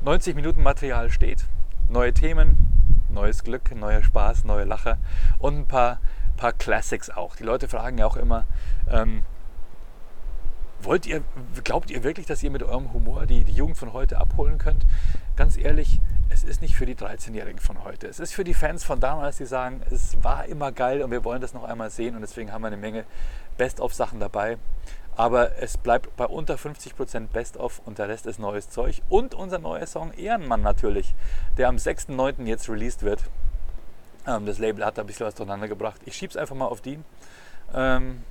90 0.01 0.35
Minuten 0.35 0.63
Material 0.63 1.11
steht. 1.11 1.45
Neue 1.91 2.15
Themen, 2.15 2.57
neues 3.11 3.45
Glück, 3.45 3.75
neuer 3.75 4.03
Spaß, 4.03 4.45
neue 4.45 4.65
Lacher 4.65 4.97
und 5.39 5.59
ein 5.59 5.67
paar, 5.67 5.99
paar 6.39 6.53
Classics 6.55 7.11
auch. 7.11 7.37
Die 7.37 7.45
Leute 7.45 7.69
fragen 7.69 7.99
ja 7.99 8.07
auch 8.07 8.17
immer, 8.17 8.47
ähm, 8.91 9.23
wollt 10.85 11.07
ihr, 11.07 11.23
glaubt 11.65 11.91
ihr 11.91 12.03
wirklich, 12.03 12.27
dass 12.27 12.43
ihr 12.43 12.51
mit 12.51 12.63
eurem 12.63 12.93
Humor 12.93 13.27
die, 13.27 13.45
die 13.45 13.53
Jugend 13.53 13.77
von 13.77 13.93
heute 13.93 14.19
abholen 14.19 14.59
könnt? 14.59 14.85
Ganz 15.37 15.57
ehrlich, 15.57 16.01
es 16.31 16.45
ist 16.45 16.63
nicht 16.63 16.75
für 16.75 16.87
die 16.87 16.95
13-Jährigen 16.95 17.61
von 17.61 17.85
heute. 17.85 18.07
Es 18.07 18.21
ist 18.21 18.33
für 18.33 18.45
die 18.45 18.55
Fans 18.55 18.85
von 18.85 19.01
damals, 19.01 19.37
die 19.37 19.47
sagen, 19.47 19.83
es 19.91 20.23
war 20.23 20.47
immer 20.47 20.73
geil 20.73 21.03
und 21.03 21.11
wir 21.11 21.25
wollen 21.25 21.41
das 21.41 21.55
noch 21.55 21.65
einmal 21.65 21.91
sehen 21.91 22.15
und 22.15 22.23
deswegen 22.23 22.53
haben 22.53 22.63
wir 22.63 22.69
eine 22.69 22.77
Menge 22.77 23.05
Best-of-Sachen 23.57 24.21
dabei. 24.21 24.59
Aber 25.15 25.59
es 25.59 25.77
bleibt 25.77 26.17
bei 26.17 26.25
unter 26.25 26.55
50% 26.55 27.29
Best-of 27.29 27.83
und 27.85 27.99
der 27.99 28.09
Rest 28.09 28.27
ist 28.27 28.39
neues 28.39 28.71
Zeug. 28.71 29.03
Und 29.11 29.35
unser 29.35 29.59
neuer 29.59 29.87
Song 29.87 30.13
Ehrenmann 30.15 30.63
natürlich, 30.63 31.15
der 31.59 31.69
am 31.69 31.77
6.9. 31.77 32.47
jetzt 32.47 32.69
released 32.71 33.03
wird. 33.03 33.25
Ähm, 34.27 34.47
das 34.47 34.59
Label 34.59 34.85
hat 34.85 34.97
da 34.97 35.03
ein 35.03 35.07
bisschen 35.07 35.27
was 35.27 35.35
durcheinander 35.35 35.69
gebracht. 35.69 36.01
Ich 36.07 36.17
schiebe 36.17 36.31
es 36.31 36.37
einfach 36.37 36.57
mal 36.57 36.67
auf 36.67 36.81
die. 36.81 36.99
Ähm, 37.75 38.23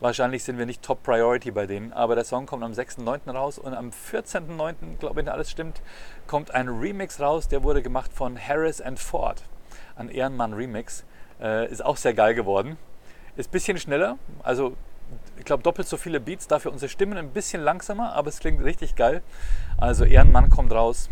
Wahrscheinlich 0.00 0.44
sind 0.44 0.58
wir 0.58 0.66
nicht 0.66 0.82
Top 0.82 1.02
Priority 1.02 1.50
bei 1.50 1.66
denen, 1.66 1.92
aber 1.92 2.14
der 2.14 2.24
Song 2.24 2.46
kommt 2.46 2.62
am 2.62 2.70
6.9. 2.70 3.32
raus 3.32 3.58
und 3.58 3.74
am 3.74 3.90
14.9., 3.90 4.98
glaube 5.00 5.14
ich, 5.14 5.16
wenn 5.16 5.28
alles 5.28 5.50
stimmt, 5.50 5.82
kommt 6.28 6.52
ein 6.52 6.68
Remix 6.68 7.20
raus, 7.20 7.48
der 7.48 7.64
wurde 7.64 7.82
gemacht 7.82 8.12
von 8.12 8.38
Harris 8.38 8.80
and 8.80 9.00
Ford. 9.00 9.42
Ein 9.96 10.08
Ehrenmann 10.08 10.52
Remix. 10.52 11.04
Äh, 11.40 11.68
ist 11.68 11.84
auch 11.84 11.96
sehr 11.96 12.14
geil 12.14 12.34
geworden. 12.34 12.76
Ist 13.36 13.48
ein 13.48 13.52
bisschen 13.52 13.78
schneller, 13.78 14.18
also 14.44 14.76
ich 15.36 15.44
glaube 15.44 15.62
doppelt 15.62 15.88
so 15.88 15.96
viele 15.96 16.20
Beats, 16.20 16.46
dafür 16.46 16.70
unsere 16.70 16.88
Stimmen 16.88 17.18
ein 17.18 17.30
bisschen 17.30 17.62
langsamer, 17.62 18.12
aber 18.12 18.28
es 18.28 18.38
klingt 18.38 18.62
richtig 18.62 18.94
geil. 18.94 19.22
Also 19.78 20.04
Ehrenmann 20.04 20.48
kommt 20.48 20.72
raus, 20.72 21.08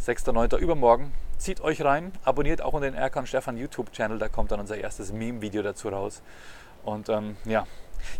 6.9. 0.00 0.56
übermorgen. 0.56 1.12
Zieht 1.36 1.60
euch 1.60 1.82
rein, 1.82 2.12
abonniert 2.24 2.62
auch 2.62 2.80
den 2.80 2.94
Erkan 2.94 3.26
Stefan 3.26 3.56
YouTube-Channel, 3.58 4.18
da 4.18 4.28
kommt 4.28 4.52
dann 4.52 4.60
unser 4.60 4.76
erstes 4.76 5.12
Meme-Video 5.12 5.62
dazu 5.62 5.88
raus. 5.88 6.22
Und 6.84 7.08
ähm, 7.08 7.36
ja, 7.44 7.66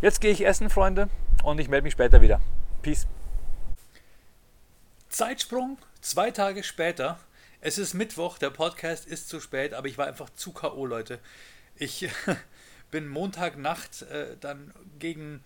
Jetzt 0.01 0.21
gehe 0.21 0.31
ich 0.31 0.45
essen, 0.45 0.69
Freunde, 0.69 1.09
und 1.43 1.59
ich 1.59 1.69
melde 1.69 1.83
mich 1.83 1.93
später 1.93 2.21
wieder. 2.21 2.41
Peace. 2.81 3.07
Zeitsprung, 5.09 5.77
zwei 6.01 6.31
Tage 6.31 6.63
später. 6.63 7.19
Es 7.61 7.77
ist 7.77 7.93
Mittwoch, 7.93 8.37
der 8.37 8.49
Podcast 8.49 9.05
ist 9.05 9.29
zu 9.29 9.39
spät, 9.39 9.73
aber 9.73 9.87
ich 9.87 9.97
war 9.97 10.07
einfach 10.07 10.29
zu 10.31 10.51
K.O., 10.51 10.85
Leute. 10.85 11.19
Ich 11.75 12.09
bin 12.91 13.07
Montagnacht 13.07 14.01
äh, 14.03 14.35
dann 14.39 14.73
gegen, 14.99 15.41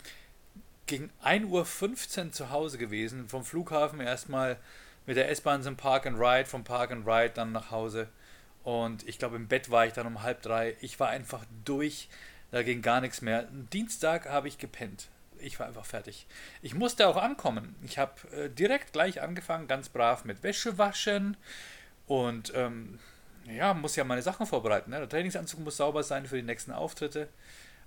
gegen 0.85 1.11
1.15 1.23 2.25
Uhr 2.25 2.31
zu 2.31 2.49
Hause 2.49 2.77
gewesen. 2.77 3.29
Vom 3.29 3.43
Flughafen 3.43 3.99
erstmal 3.99 4.57
mit 5.05 5.17
der 5.17 5.29
S-Bahn 5.29 5.63
zum 5.63 5.77
Park 5.77 6.05
and 6.05 6.19
Ride, 6.19 6.45
vom 6.45 6.63
Park 6.63 6.91
and 6.91 7.07
Ride 7.07 7.31
dann 7.33 7.51
nach 7.51 7.71
Hause. 7.71 8.09
Und 8.63 9.07
ich 9.07 9.17
glaube, 9.17 9.37
im 9.37 9.47
Bett 9.47 9.71
war 9.71 9.85
ich 9.85 9.93
dann 9.93 10.07
um 10.07 10.23
halb 10.23 10.41
drei. 10.41 10.75
Ich 10.81 10.99
war 10.99 11.09
einfach 11.09 11.45
durch. 11.63 12.09
Da 12.51 12.63
ging 12.63 12.81
gar 12.81 13.01
nichts 13.01 13.21
mehr. 13.21 13.47
Dienstag 13.73 14.27
habe 14.29 14.47
ich 14.47 14.57
gepennt. 14.57 15.09
ich 15.39 15.59
war 15.59 15.67
einfach 15.67 15.85
fertig. 15.85 16.25
Ich 16.61 16.73
musste 16.73 17.07
auch 17.07 17.17
ankommen. 17.17 17.75
Ich 17.83 17.97
habe 17.97 18.13
äh, 18.31 18.49
direkt 18.49 18.93
gleich 18.93 19.21
angefangen, 19.21 19.67
ganz 19.67 19.89
brav 19.89 20.25
mit 20.25 20.43
Wäsche 20.43 20.77
waschen 20.77 21.37
und 22.07 22.51
ähm, 22.55 22.99
ja, 23.45 23.73
muss 23.73 23.95
ja 23.95 24.03
meine 24.03 24.21
Sachen 24.21 24.45
vorbereiten. 24.45 24.91
Ne? 24.91 24.97
Der 24.99 25.09
Trainingsanzug 25.09 25.59
muss 25.59 25.77
sauber 25.77 26.03
sein 26.03 26.25
für 26.25 26.37
die 26.37 26.43
nächsten 26.43 26.71
Auftritte 26.71 27.27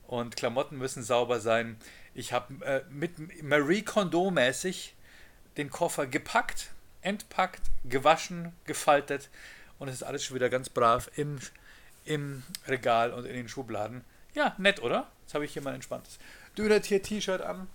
und 0.07 0.37
Klamotten 0.37 0.77
müssen 0.79 1.03
sauber 1.03 1.41
sein. 1.41 1.77
Ich 2.15 2.33
habe 2.33 2.65
äh, 2.65 2.83
mit 2.91 3.43
Marie 3.43 3.83
Kondo 3.83 4.31
mäßig 4.31 4.95
den 5.57 5.71
Koffer 5.71 6.07
gepackt, 6.07 6.71
entpackt, 7.03 7.63
gewaschen, 7.85 8.53
gefaltet 8.65 9.29
und 9.79 9.89
es 9.89 9.97
ist 9.97 10.03
alles 10.03 10.25
schon 10.25 10.37
wieder 10.37 10.51
ganz 10.51 10.69
brav 10.69 11.11
im, 11.17 11.39
im 12.05 12.43
Regal 12.67 13.13
und 13.13 13.25
in 13.25 13.35
den 13.35 13.49
Schubladen. 13.49 14.05
Ja, 14.35 14.55
nett, 14.59 14.83
oder? 14.83 15.11
Jetzt 15.23 15.35
habe 15.35 15.45
ich 15.45 15.53
hier 15.53 15.63
mein 15.63 15.75
entspanntes 15.75 16.19
Döner-Tier-T-Shirt 16.57 17.41
an. 17.41 17.69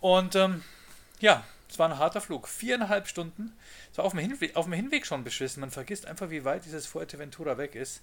Und 0.00 0.34
ähm, 0.36 0.62
ja, 1.20 1.44
es 1.68 1.78
war 1.78 1.88
ein 1.88 1.98
harter 1.98 2.20
Flug. 2.20 2.46
Viereinhalb 2.46 3.08
Stunden. 3.08 3.56
Es 3.90 3.98
war 3.98 4.04
auf 4.04 4.12
dem, 4.12 4.20
Hinweg, 4.20 4.56
auf 4.56 4.66
dem 4.66 4.74
Hinweg 4.74 5.06
schon 5.06 5.24
beschissen. 5.24 5.60
Man 5.60 5.70
vergisst 5.70 6.06
einfach, 6.06 6.30
wie 6.30 6.44
weit 6.44 6.64
dieses 6.64 6.86
Fuerteventura 6.86 7.58
weg 7.58 7.74
ist. 7.74 8.02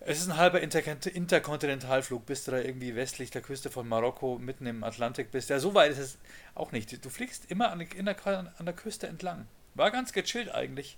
Es 0.00 0.18
ist 0.20 0.28
ein 0.28 0.36
halber 0.36 0.60
Interkontinentalflug, 0.60 2.26
bis 2.26 2.44
du 2.44 2.52
da 2.52 2.58
irgendwie 2.58 2.94
westlich 2.94 3.30
der 3.30 3.42
Küste 3.42 3.70
von 3.70 3.88
Marokko 3.88 4.38
mitten 4.38 4.66
im 4.66 4.84
Atlantik 4.84 5.32
bist. 5.32 5.50
Ja, 5.50 5.58
so 5.58 5.74
weit 5.74 5.90
ist 5.92 5.98
es 5.98 6.18
auch 6.54 6.70
nicht. 6.70 7.04
Du 7.04 7.10
fliegst 7.10 7.50
immer 7.50 7.70
an 7.70 7.80
der, 7.80 8.16
an 8.26 8.64
der 8.64 8.74
Küste 8.74 9.08
entlang. 9.08 9.48
War 9.74 9.90
ganz 9.90 10.12
gechillt 10.12 10.54
eigentlich, 10.54 10.96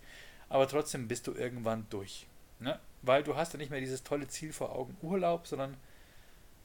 aber 0.48 0.68
trotzdem 0.68 1.08
bist 1.08 1.26
du 1.26 1.34
irgendwann 1.34 1.86
durch. 1.90 2.26
Ne? 2.60 2.78
Weil 3.02 3.22
du 3.22 3.36
hast 3.36 3.52
ja 3.52 3.58
nicht 3.58 3.70
mehr 3.70 3.80
dieses 3.80 4.02
tolle 4.02 4.28
Ziel 4.28 4.52
vor 4.52 4.74
Augen, 4.74 4.96
Urlaub, 5.02 5.46
sondern 5.46 5.76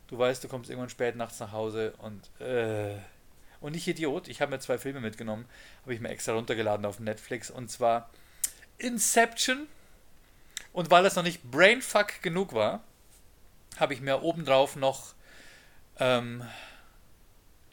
du 0.08 0.18
weißt, 0.18 0.44
du 0.44 0.48
kommst 0.48 0.70
irgendwann 0.70 0.90
spät 0.90 1.16
nachts 1.16 1.40
nach 1.40 1.52
Hause 1.52 1.94
und 2.00 2.30
äh, 2.42 2.96
und 3.62 3.78
ich 3.78 3.88
Idiot, 3.88 4.28
ich 4.28 4.42
habe 4.42 4.52
mir 4.52 4.60
zwei 4.60 4.78
Filme 4.78 5.00
mitgenommen, 5.00 5.46
habe 5.84 5.94
ich 5.94 6.02
mir 6.02 6.10
extra 6.10 6.34
runtergeladen 6.34 6.86
auf 6.86 7.00
Netflix 7.00 7.50
und 7.50 7.70
zwar 7.70 8.10
Inception 8.78 9.68
und 10.74 10.92
weil 10.92 11.04
das 11.04 11.16
noch 11.16 11.24
nicht 11.24 11.44
Brainfuck 11.50 12.22
genug 12.22 12.54
war, 12.54 12.82
habe 13.78 13.94
ich 13.94 14.02
mir 14.02 14.22
obendrauf 14.22 14.76
noch 14.76 15.14
ähm, 16.00 16.44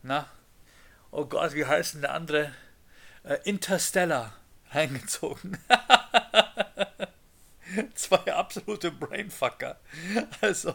na, 0.03 0.27
oh 1.11 1.27
Gott, 1.27 1.55
wie 1.55 1.67
heißt 1.67 1.95
denn 1.95 2.03
der 2.03 2.15
andere? 2.15 2.55
Äh, 3.23 3.39
Interstellar 3.45 4.33
reingezogen. 4.71 5.59
Zwei 7.95 8.35
absolute 8.35 8.91
Brainfucker. 8.91 9.79
Also, 10.41 10.75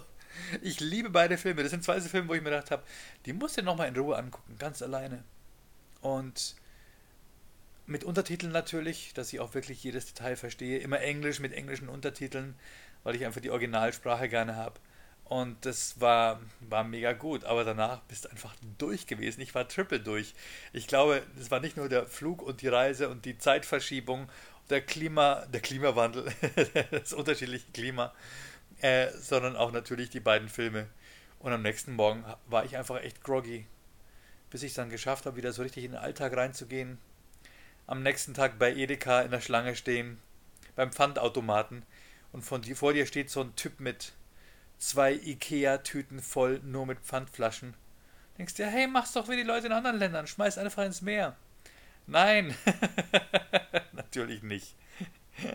ich 0.61 0.79
liebe 0.79 1.09
beide 1.09 1.37
Filme. 1.37 1.63
Das 1.63 1.71
sind 1.71 1.83
zwei 1.83 1.99
Filme, 2.01 2.27
wo 2.27 2.33
ich 2.33 2.41
mir 2.41 2.49
gedacht 2.49 2.71
habe, 2.71 2.83
die 3.25 3.33
musst 3.33 3.57
du 3.57 3.61
nochmal 3.63 3.87
in 3.87 3.95
Ruhe 3.95 4.17
angucken, 4.17 4.57
ganz 4.57 4.81
alleine. 4.81 5.23
Und 6.01 6.55
mit 7.85 8.03
Untertiteln 8.03 8.51
natürlich, 8.51 9.13
dass 9.13 9.31
ich 9.31 9.39
auch 9.39 9.53
wirklich 9.53 9.83
jedes 9.83 10.07
Detail 10.07 10.35
verstehe. 10.35 10.79
Immer 10.79 11.01
Englisch 11.01 11.39
mit 11.39 11.53
englischen 11.53 11.89
Untertiteln, 11.89 12.55
weil 13.03 13.15
ich 13.15 13.25
einfach 13.25 13.41
die 13.41 13.51
Originalsprache 13.51 14.27
gerne 14.27 14.55
habe. 14.55 14.79
Und 15.23 15.65
das 15.65 15.99
war, 15.99 16.39
war 16.59 16.83
mega 16.83 17.13
gut. 17.13 17.45
Aber 17.45 17.63
danach 17.63 18.01
bist 18.01 18.25
du 18.25 18.29
einfach 18.29 18.55
durch 18.77 19.07
gewesen. 19.07 19.41
Ich 19.41 19.55
war 19.55 19.67
triple 19.67 19.99
durch. 19.99 20.35
Ich 20.71 20.87
glaube, 20.87 21.23
es 21.39 21.49
war 21.49 21.59
nicht 21.59 21.77
nur 21.77 21.89
der 21.89 22.05
Flug 22.05 22.41
und 22.41 22.61
die 22.61 22.67
Reise 22.67 23.09
und 23.09 23.25
die 23.25 23.37
Zeitverschiebung, 23.37 24.29
der 24.69 24.81
Klima, 24.81 25.45
der 25.47 25.61
Klimawandel, 25.61 26.31
das 26.91 27.13
unterschiedliche 27.13 27.71
Klima, 27.71 28.13
äh, 28.81 29.09
sondern 29.11 29.55
auch 29.55 29.71
natürlich 29.71 30.09
die 30.09 30.19
beiden 30.19 30.49
Filme. 30.49 30.87
Und 31.39 31.53
am 31.53 31.61
nächsten 31.61 31.93
Morgen 31.93 32.25
war 32.47 32.65
ich 32.65 32.77
einfach 32.77 33.01
echt 33.01 33.23
groggy, 33.23 33.67
bis 34.49 34.63
ich 34.63 34.71
es 34.71 34.75
dann 34.75 34.89
geschafft 34.89 35.25
habe, 35.25 35.37
wieder 35.37 35.53
so 35.53 35.61
richtig 35.61 35.83
in 35.83 35.91
den 35.91 36.01
Alltag 36.01 36.35
reinzugehen. 36.35 36.97
Am 37.87 38.01
nächsten 38.01 38.33
Tag 38.33 38.57
bei 38.57 38.73
Edeka 38.73 39.21
in 39.21 39.31
der 39.31 39.41
Schlange 39.41 39.75
stehen, 39.75 40.19
beim 40.75 40.91
Pfandautomaten 40.91 41.83
und 42.31 42.41
von 42.41 42.61
dir, 42.61 42.75
vor 42.75 42.93
dir 42.93 43.05
steht 43.05 43.29
so 43.29 43.41
ein 43.41 43.55
Typ 43.55 43.79
mit 43.79 44.13
zwei 44.77 45.13
Ikea-Tüten 45.13 46.21
voll 46.21 46.59
nur 46.63 46.85
mit 46.85 46.99
Pfandflaschen. 46.99 47.75
Denkst 48.37 48.55
dir, 48.55 48.67
hey, 48.67 48.87
mach's 48.87 49.13
doch 49.13 49.29
wie 49.29 49.37
die 49.37 49.43
Leute 49.43 49.67
in 49.67 49.71
anderen 49.71 49.99
Ländern, 49.99 50.27
schmeiß 50.27 50.57
einfach 50.57 50.83
ins 50.83 51.01
Meer. 51.01 51.37
Nein, 52.07 52.55
natürlich 53.93 54.43
nicht. 54.43 54.75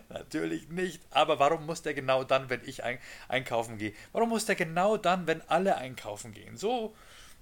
Natürlich 0.09 0.69
nicht. 0.69 1.01
Aber 1.11 1.39
warum 1.39 1.67
muss 1.67 1.83
der 1.83 1.95
genau 1.95 2.25
dann, 2.25 2.51
wenn 2.51 2.63
ich 2.65 2.85
ein 2.85 2.99
einkaufen 3.29 3.79
gehe? 3.79 3.95
Warum 4.13 4.29
muss 4.31 4.45
der 4.45 4.57
genau 4.57 4.97
dann, 4.97 5.27
wenn 5.27 5.43
alle 5.49 5.77
einkaufen 5.77 6.33
gehen? 6.33 6.57
So 6.57 6.95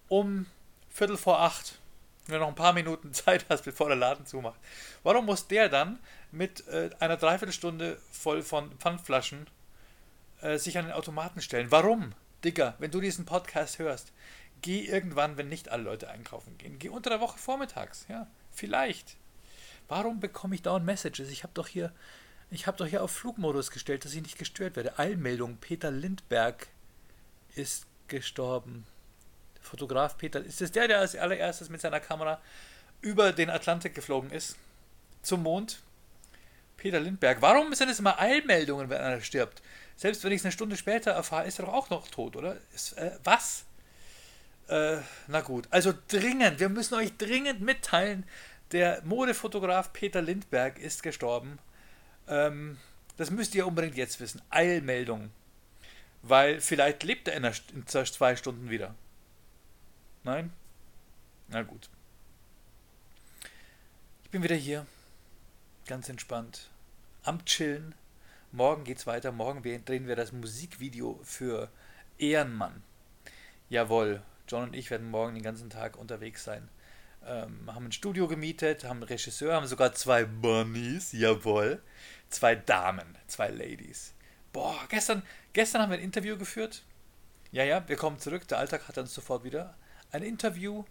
um 0.08 0.46
Viertel 0.88 1.16
vor 1.16 1.40
acht, 1.40 1.78
wenn 2.26 2.34
du 2.34 2.40
noch 2.40 2.48
ein 2.48 2.54
paar 2.54 2.72
Minuten 2.72 3.12
Zeit 3.12 3.46
hast, 3.48 3.64
bevor 3.64 3.88
der 3.88 3.96
Laden 3.96 4.26
zumacht. 4.26 4.60
Warum 5.02 5.26
muss 5.26 5.48
der 5.48 5.68
dann 5.68 5.98
mit 6.30 6.66
äh, 6.68 6.90
einer 7.00 7.16
Dreiviertelstunde 7.16 8.00
voll 8.12 8.42
von 8.42 8.70
Pfandflaschen 8.78 9.46
äh, 10.42 10.58
sich 10.58 10.78
an 10.78 10.86
den 10.86 10.94
Automaten 10.94 11.40
stellen? 11.40 11.70
Warum? 11.70 12.12
Digga, 12.44 12.74
wenn 12.78 12.92
du 12.92 13.00
diesen 13.00 13.24
Podcast 13.24 13.80
hörst, 13.80 14.12
geh 14.62 14.80
irgendwann, 14.80 15.36
wenn 15.36 15.48
nicht 15.48 15.70
alle 15.70 15.82
Leute 15.82 16.08
einkaufen 16.08 16.56
gehen. 16.58 16.78
Geh 16.78 16.88
unter 16.88 17.10
der 17.10 17.20
Woche 17.20 17.38
vormittags, 17.38 18.06
ja. 18.08 18.28
Vielleicht. 18.58 19.16
Warum 19.88 20.20
bekomme 20.20 20.54
ich 20.54 20.62
dauernd 20.62 20.84
Messages? 20.84 21.30
Ich 21.30 21.44
habe 21.44 21.54
doch 21.54 21.68
hier 21.68 21.92
ich 22.50 22.66
habe 22.66 22.78
doch 22.78 22.86
hier 22.86 23.02
auf 23.02 23.10
Flugmodus 23.10 23.70
gestellt, 23.70 24.04
dass 24.04 24.14
ich 24.14 24.22
nicht 24.22 24.38
gestört 24.38 24.76
werde. 24.76 24.98
Eilmeldung, 24.98 25.58
Peter 25.58 25.90
Lindberg 25.90 26.68
ist 27.54 27.86
gestorben. 28.08 28.86
Fotograf 29.60 30.16
Peter, 30.16 30.42
ist 30.42 30.60
das 30.62 30.72
der, 30.72 30.88
der 30.88 31.00
als 31.00 31.14
allererstes 31.14 31.68
mit 31.68 31.80
seiner 31.82 32.00
Kamera 32.00 32.40
über 33.02 33.32
den 33.32 33.50
Atlantik 33.50 33.94
geflogen 33.94 34.30
ist? 34.30 34.56
Zum 35.20 35.42
Mond? 35.42 35.80
Peter 36.78 37.00
Lindberg. 37.00 37.42
Warum 37.42 37.74
sind 37.74 37.90
es 37.90 37.98
immer 37.98 38.18
Eilmeldungen, 38.18 38.88
wenn 38.88 39.00
einer 39.00 39.20
stirbt? 39.20 39.60
Selbst 39.96 40.24
wenn 40.24 40.32
ich 40.32 40.38
es 40.38 40.44
eine 40.44 40.52
Stunde 40.52 40.76
später 40.76 41.10
erfahre, 41.10 41.46
ist 41.46 41.58
er 41.58 41.66
doch 41.66 41.74
auch 41.74 41.90
noch 41.90 42.08
tot, 42.08 42.36
oder? 42.36 42.56
Ist, 42.74 42.96
äh, 42.96 43.18
was? 43.24 43.64
Äh, 44.68 44.98
na 45.26 45.40
gut. 45.40 45.66
Also 45.70 45.92
dringend, 46.08 46.60
wir 46.60 46.68
müssen 46.68 46.94
euch 46.94 47.16
dringend 47.16 47.60
mitteilen, 47.60 48.24
der 48.72 49.02
Modefotograf 49.04 49.92
Peter 49.92 50.20
Lindberg 50.20 50.78
ist 50.78 51.02
gestorben. 51.02 51.58
Ähm, 52.26 52.78
das 53.16 53.30
müsst 53.30 53.54
ihr 53.54 53.66
unbedingt 53.66 53.96
jetzt 53.96 54.20
wissen. 54.20 54.42
Eilmeldung. 54.50 55.30
Weil 56.22 56.60
vielleicht 56.60 57.02
lebt 57.02 57.28
er 57.28 57.34
in, 57.34 57.44
in 57.44 57.86
zwei 57.86 58.36
Stunden 58.36 58.68
wieder. 58.68 58.94
Nein? 60.22 60.52
Na 61.48 61.62
gut. 61.62 61.88
Ich 64.24 64.30
bin 64.30 64.42
wieder 64.42 64.56
hier. 64.56 64.86
Ganz 65.86 66.08
entspannt. 66.10 66.68
Am 67.22 67.44
Chillen. 67.46 67.94
Morgen 68.52 68.84
geht's 68.84 69.06
weiter. 69.06 69.32
Morgen 69.32 69.62
drehen 69.62 70.06
wir 70.06 70.16
das 70.16 70.32
Musikvideo 70.32 71.18
für 71.22 71.70
Ehrenmann. 72.18 72.82
Jawohl. 73.70 74.22
John 74.48 74.64
und 74.64 74.74
ich 74.74 74.90
werden 74.90 75.10
morgen 75.10 75.34
den 75.34 75.42
ganzen 75.42 75.70
Tag 75.70 75.96
unterwegs 75.96 76.44
sein. 76.44 76.68
Ähm, 77.26 77.72
haben 77.74 77.86
ein 77.86 77.92
Studio 77.92 78.28
gemietet, 78.28 78.84
haben 78.84 78.98
einen 78.98 79.02
Regisseur, 79.04 79.54
haben 79.54 79.66
sogar 79.66 79.92
zwei 79.92 80.24
Bunnies. 80.24 81.12
Jawohl 81.12 81.82
zwei 82.30 82.54
Damen, 82.54 83.16
zwei 83.26 83.48
Ladies. 83.48 84.14
Boah, 84.52 84.78
gestern, 84.88 85.22
gestern 85.52 85.82
haben 85.82 85.90
wir 85.90 85.98
ein 85.98 86.04
Interview 86.04 86.36
geführt. 86.36 86.82
Ja, 87.50 87.64
ja, 87.64 87.86
wir 87.88 87.96
kommen 87.96 88.18
zurück. 88.18 88.46
Der 88.48 88.58
Alltag 88.58 88.88
hat 88.88 88.98
uns 88.98 89.14
sofort 89.14 89.44
wieder. 89.44 89.76
Ein 90.10 90.22
Interview, 90.22 90.84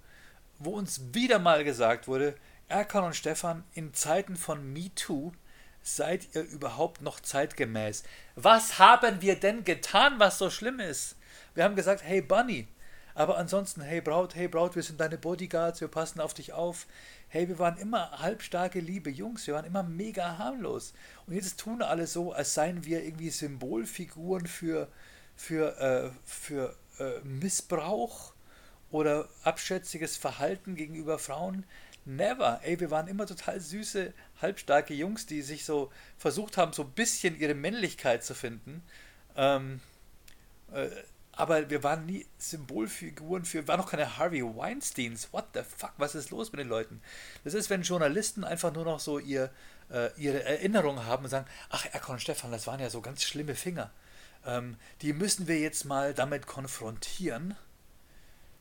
wo 0.60 0.72
uns 0.72 1.14
wieder 1.14 1.40
mal 1.40 1.64
gesagt 1.64 2.08
wurde, 2.08 2.36
Erkan 2.68 3.04
und 3.04 3.16
Stefan, 3.16 3.64
in 3.74 3.94
Zeiten 3.94 4.36
von 4.36 4.74
MeToo 4.74 5.32
seid 5.82 6.36
ihr 6.36 6.42
überhaupt 6.44 7.02
noch 7.02 7.20
zeitgemäß? 7.20 8.04
Was 8.36 8.78
haben 8.78 9.22
wir 9.22 9.40
denn 9.40 9.64
getan, 9.64 10.20
was 10.20 10.38
so 10.38 10.50
schlimm 10.50 10.80
ist? 10.80 11.16
Wir 11.56 11.64
haben 11.64 11.76
gesagt, 11.76 12.04
hey 12.04 12.22
Bunny, 12.22 12.68
aber 13.17 13.39
ansonsten, 13.39 13.81
hey 13.81 14.00
Braut, 14.00 14.36
hey 14.36 14.47
Braut, 14.47 14.75
wir 14.75 14.83
sind 14.83 15.00
deine 15.00 15.17
Bodyguards, 15.17 15.81
wir 15.81 15.88
passen 15.88 16.19
auf 16.19 16.36
dich 16.36 16.53
auf. 16.53 16.86
Hey, 17.29 17.50
wir 17.50 17.57
waren 17.57 17.75
immer 17.79 18.12
halbstarke, 18.12 18.79
liebe 18.79 19.09
Jungs, 19.09 19.47
wir 19.47 19.55
waren 19.55 19.65
immer 19.65 19.81
mega 19.81 20.38
harmlos. 20.38 20.93
Und 21.25 21.33
jetzt 21.33 21.59
tun 21.59 21.81
alle 21.81 22.05
so, 22.05 22.31
als 22.31 22.53
seien 22.53 22.86
wir 22.86 23.03
irgendwie 23.03 23.31
Symbolfiguren 23.31 24.45
für, 24.45 24.88
für, 25.36 25.79
äh, 25.79 26.12
für 26.25 26.75
äh, 27.00 27.19
Missbrauch 27.24 28.33
oder 28.91 29.27
abschätziges 29.43 30.15
Verhalten 30.15 30.75
gegenüber 30.75 31.17
Frauen. 31.17 31.65
Never. 32.05 32.59
Ey, 32.62 32.79
wir 32.79 32.91
waren 32.91 33.07
immer 33.07 33.25
total 33.25 33.59
süße, 33.59 34.13
halbstarke 34.43 34.93
Jungs, 34.93 35.25
die 35.25 35.41
sich 35.41 35.65
so 35.65 35.91
versucht 36.19 36.55
haben, 36.55 36.71
so 36.71 36.83
ein 36.83 36.91
bisschen 36.91 37.36
ihre 37.39 37.55
Männlichkeit 37.55 38.24
zu 38.24 38.36
finden. 38.36 38.83
Ähm, 39.36 39.79
äh, 40.71 40.89
aber 41.38 41.70
wir 41.70 41.84
waren 41.84 42.06
nie 42.06 42.25
Symbolfiguren 42.38 43.46
für, 43.46 43.67
waren 43.67 43.79
noch 43.79 43.89
keine 43.91 44.17
Harvey 44.17 44.44
Weinsteins. 44.44 45.32
What 45.32 45.46
the 45.53 45.62
fuck, 45.62 45.94
was 45.98 46.15
ist 46.15 46.32
los 46.32 46.51
mit 46.51 46.60
den 46.60 46.67
Leuten? 46.67 47.01
Das 47.44 47.53
ist, 47.53 47.70
wenn 47.70 47.84
Journalisten 47.84 48.44
einfach 48.44 48.74
nur 48.74 48.86
noch 48.86 49.00
so 49.00 49.20
ihr, 49.20 49.51
äh, 49.91 50.10
ihre 50.17 50.44
Erinnerungen 50.44 51.06
haben 51.06 51.24
und 51.24 51.29
sagen, 51.29 51.48
ach, 51.70 51.86
Erkon 51.94 52.20
Stefan, 52.20 52.51
das 52.51 52.67
waren 52.67 52.79
ja 52.79 52.89
so 52.89 53.01
ganz 53.01 53.24
schlimme 53.24 53.56
Finger. 53.56 53.91
Ähm, 54.46 54.77
die 55.01 55.13
müssen 55.13 55.48
wir 55.48 55.60
jetzt 55.60 55.86
mal 55.86 56.13
damit 56.13 56.48
konfrontieren. 56.48 57.56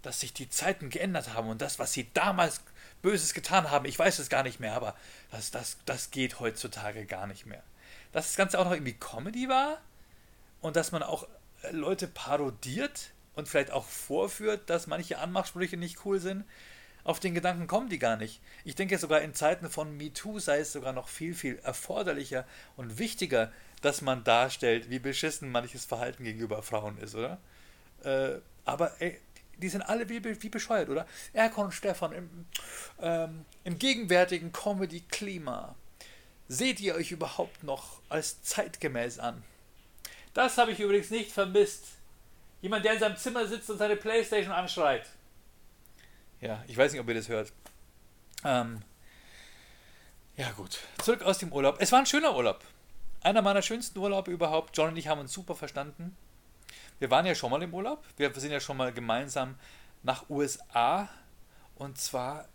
dass 0.02 0.20
sich 0.20 0.32
die 0.32 0.48
Zeiten 0.48 0.88
geändert 0.88 1.34
haben 1.34 1.48
und 1.48 1.60
das, 1.60 1.78
was 1.80 1.92
sie 1.92 2.08
damals 2.14 2.60
Böses 3.02 3.34
getan 3.34 3.70
haben, 3.72 3.86
ich 3.86 3.98
weiß 3.98 4.20
es 4.20 4.28
gar 4.28 4.44
nicht 4.44 4.60
mehr, 4.60 4.74
aber 4.74 4.94
das, 5.32 5.50
das, 5.50 5.78
das 5.84 6.10
geht 6.12 6.38
heutzutage 6.38 7.06
gar 7.06 7.26
nicht 7.26 7.44
mehr. 7.44 7.62
Dass 8.12 8.26
das 8.28 8.36
Ganze 8.36 8.58
auch 8.58 8.64
noch 8.64 8.72
irgendwie 8.72 8.94
Comedy 8.94 9.48
war 9.48 9.78
und 10.60 10.76
dass 10.76 10.92
man 10.92 11.02
auch 11.02 11.26
Leute 11.72 12.06
parodiert 12.06 13.12
und 13.34 13.48
vielleicht 13.48 13.70
auch 13.70 13.84
vorführt, 13.84 14.68
dass 14.70 14.86
manche 14.86 15.18
Anmachsprüche 15.18 15.76
nicht 15.76 16.04
cool 16.04 16.20
sind. 16.20 16.44
Auf 17.04 17.20
den 17.20 17.34
Gedanken 17.34 17.68
kommen 17.68 17.88
die 17.88 18.00
gar 18.00 18.16
nicht. 18.16 18.40
Ich 18.64 18.74
denke 18.74 18.98
sogar 18.98 19.20
in 19.20 19.32
Zeiten 19.32 19.70
von 19.70 19.96
MeToo 19.96 20.40
sei 20.40 20.58
es 20.58 20.72
sogar 20.72 20.92
noch 20.92 21.06
viel, 21.06 21.34
viel 21.34 21.58
erforderlicher 21.58 22.44
und 22.76 22.98
wichtiger, 22.98 23.52
dass 23.80 24.00
man 24.00 24.24
darstellt, 24.24 24.90
wie 24.90 24.98
beschissen 24.98 25.52
manches 25.52 25.84
Verhalten 25.84 26.24
gegenüber 26.24 26.62
Frauen 26.62 26.98
ist, 26.98 27.14
oder? 27.14 27.38
Äh, 28.02 28.40
aber 28.64 29.00
ey, 29.00 29.20
die 29.58 29.68
sind 29.68 29.82
alle 29.82 30.08
wie, 30.08 30.22
wie 30.24 30.48
bescheuert, 30.48 30.88
oder? 30.88 31.06
Erkon 31.32 31.66
und 31.66 31.72
Stefan, 31.72 32.12
im, 32.12 32.46
ähm, 33.00 33.44
im 33.64 33.78
gegenwärtigen 33.78 34.52
Comedy-Klima, 34.52 35.74
seht 36.48 36.80
ihr 36.80 36.94
euch 36.94 37.12
überhaupt 37.12 37.62
noch 37.62 38.00
als 38.08 38.42
zeitgemäß 38.42 39.18
an? 39.18 39.42
Das 40.36 40.58
habe 40.58 40.72
ich 40.72 40.80
übrigens 40.80 41.08
nicht 41.08 41.32
vermisst. 41.32 41.86
Jemand, 42.60 42.84
der 42.84 42.92
in 42.92 42.98
seinem 42.98 43.16
Zimmer 43.16 43.46
sitzt 43.46 43.70
und 43.70 43.78
seine 43.78 43.96
Playstation 43.96 44.52
anschreit. 44.52 45.08
Ja, 46.42 46.62
ich 46.68 46.76
weiß 46.76 46.92
nicht, 46.92 47.00
ob 47.00 47.08
ihr 47.08 47.14
das 47.14 47.30
hört. 47.30 47.54
Ähm, 48.44 48.82
ja, 50.36 50.50
gut. 50.50 50.80
Zurück 51.02 51.22
aus 51.22 51.38
dem 51.38 51.54
Urlaub. 51.54 51.76
Es 51.78 51.90
war 51.90 52.00
ein 52.00 52.06
schöner 52.06 52.36
Urlaub. 52.36 52.62
Einer 53.22 53.40
meiner 53.40 53.62
schönsten 53.62 53.98
Urlaube 53.98 54.30
überhaupt. 54.30 54.76
John 54.76 54.90
und 54.90 54.98
ich 54.98 55.08
haben 55.08 55.22
uns 55.22 55.32
super 55.32 55.54
verstanden. 55.54 56.14
Wir 56.98 57.10
waren 57.10 57.24
ja 57.24 57.34
schon 57.34 57.50
mal 57.50 57.62
im 57.62 57.72
Urlaub. 57.72 58.04
Wir 58.18 58.30
sind 58.34 58.52
ja 58.52 58.60
schon 58.60 58.76
mal 58.76 58.92
gemeinsam 58.92 59.58
nach 60.02 60.28
USA. 60.28 61.08
Und 61.76 61.96
zwar, 61.96 62.46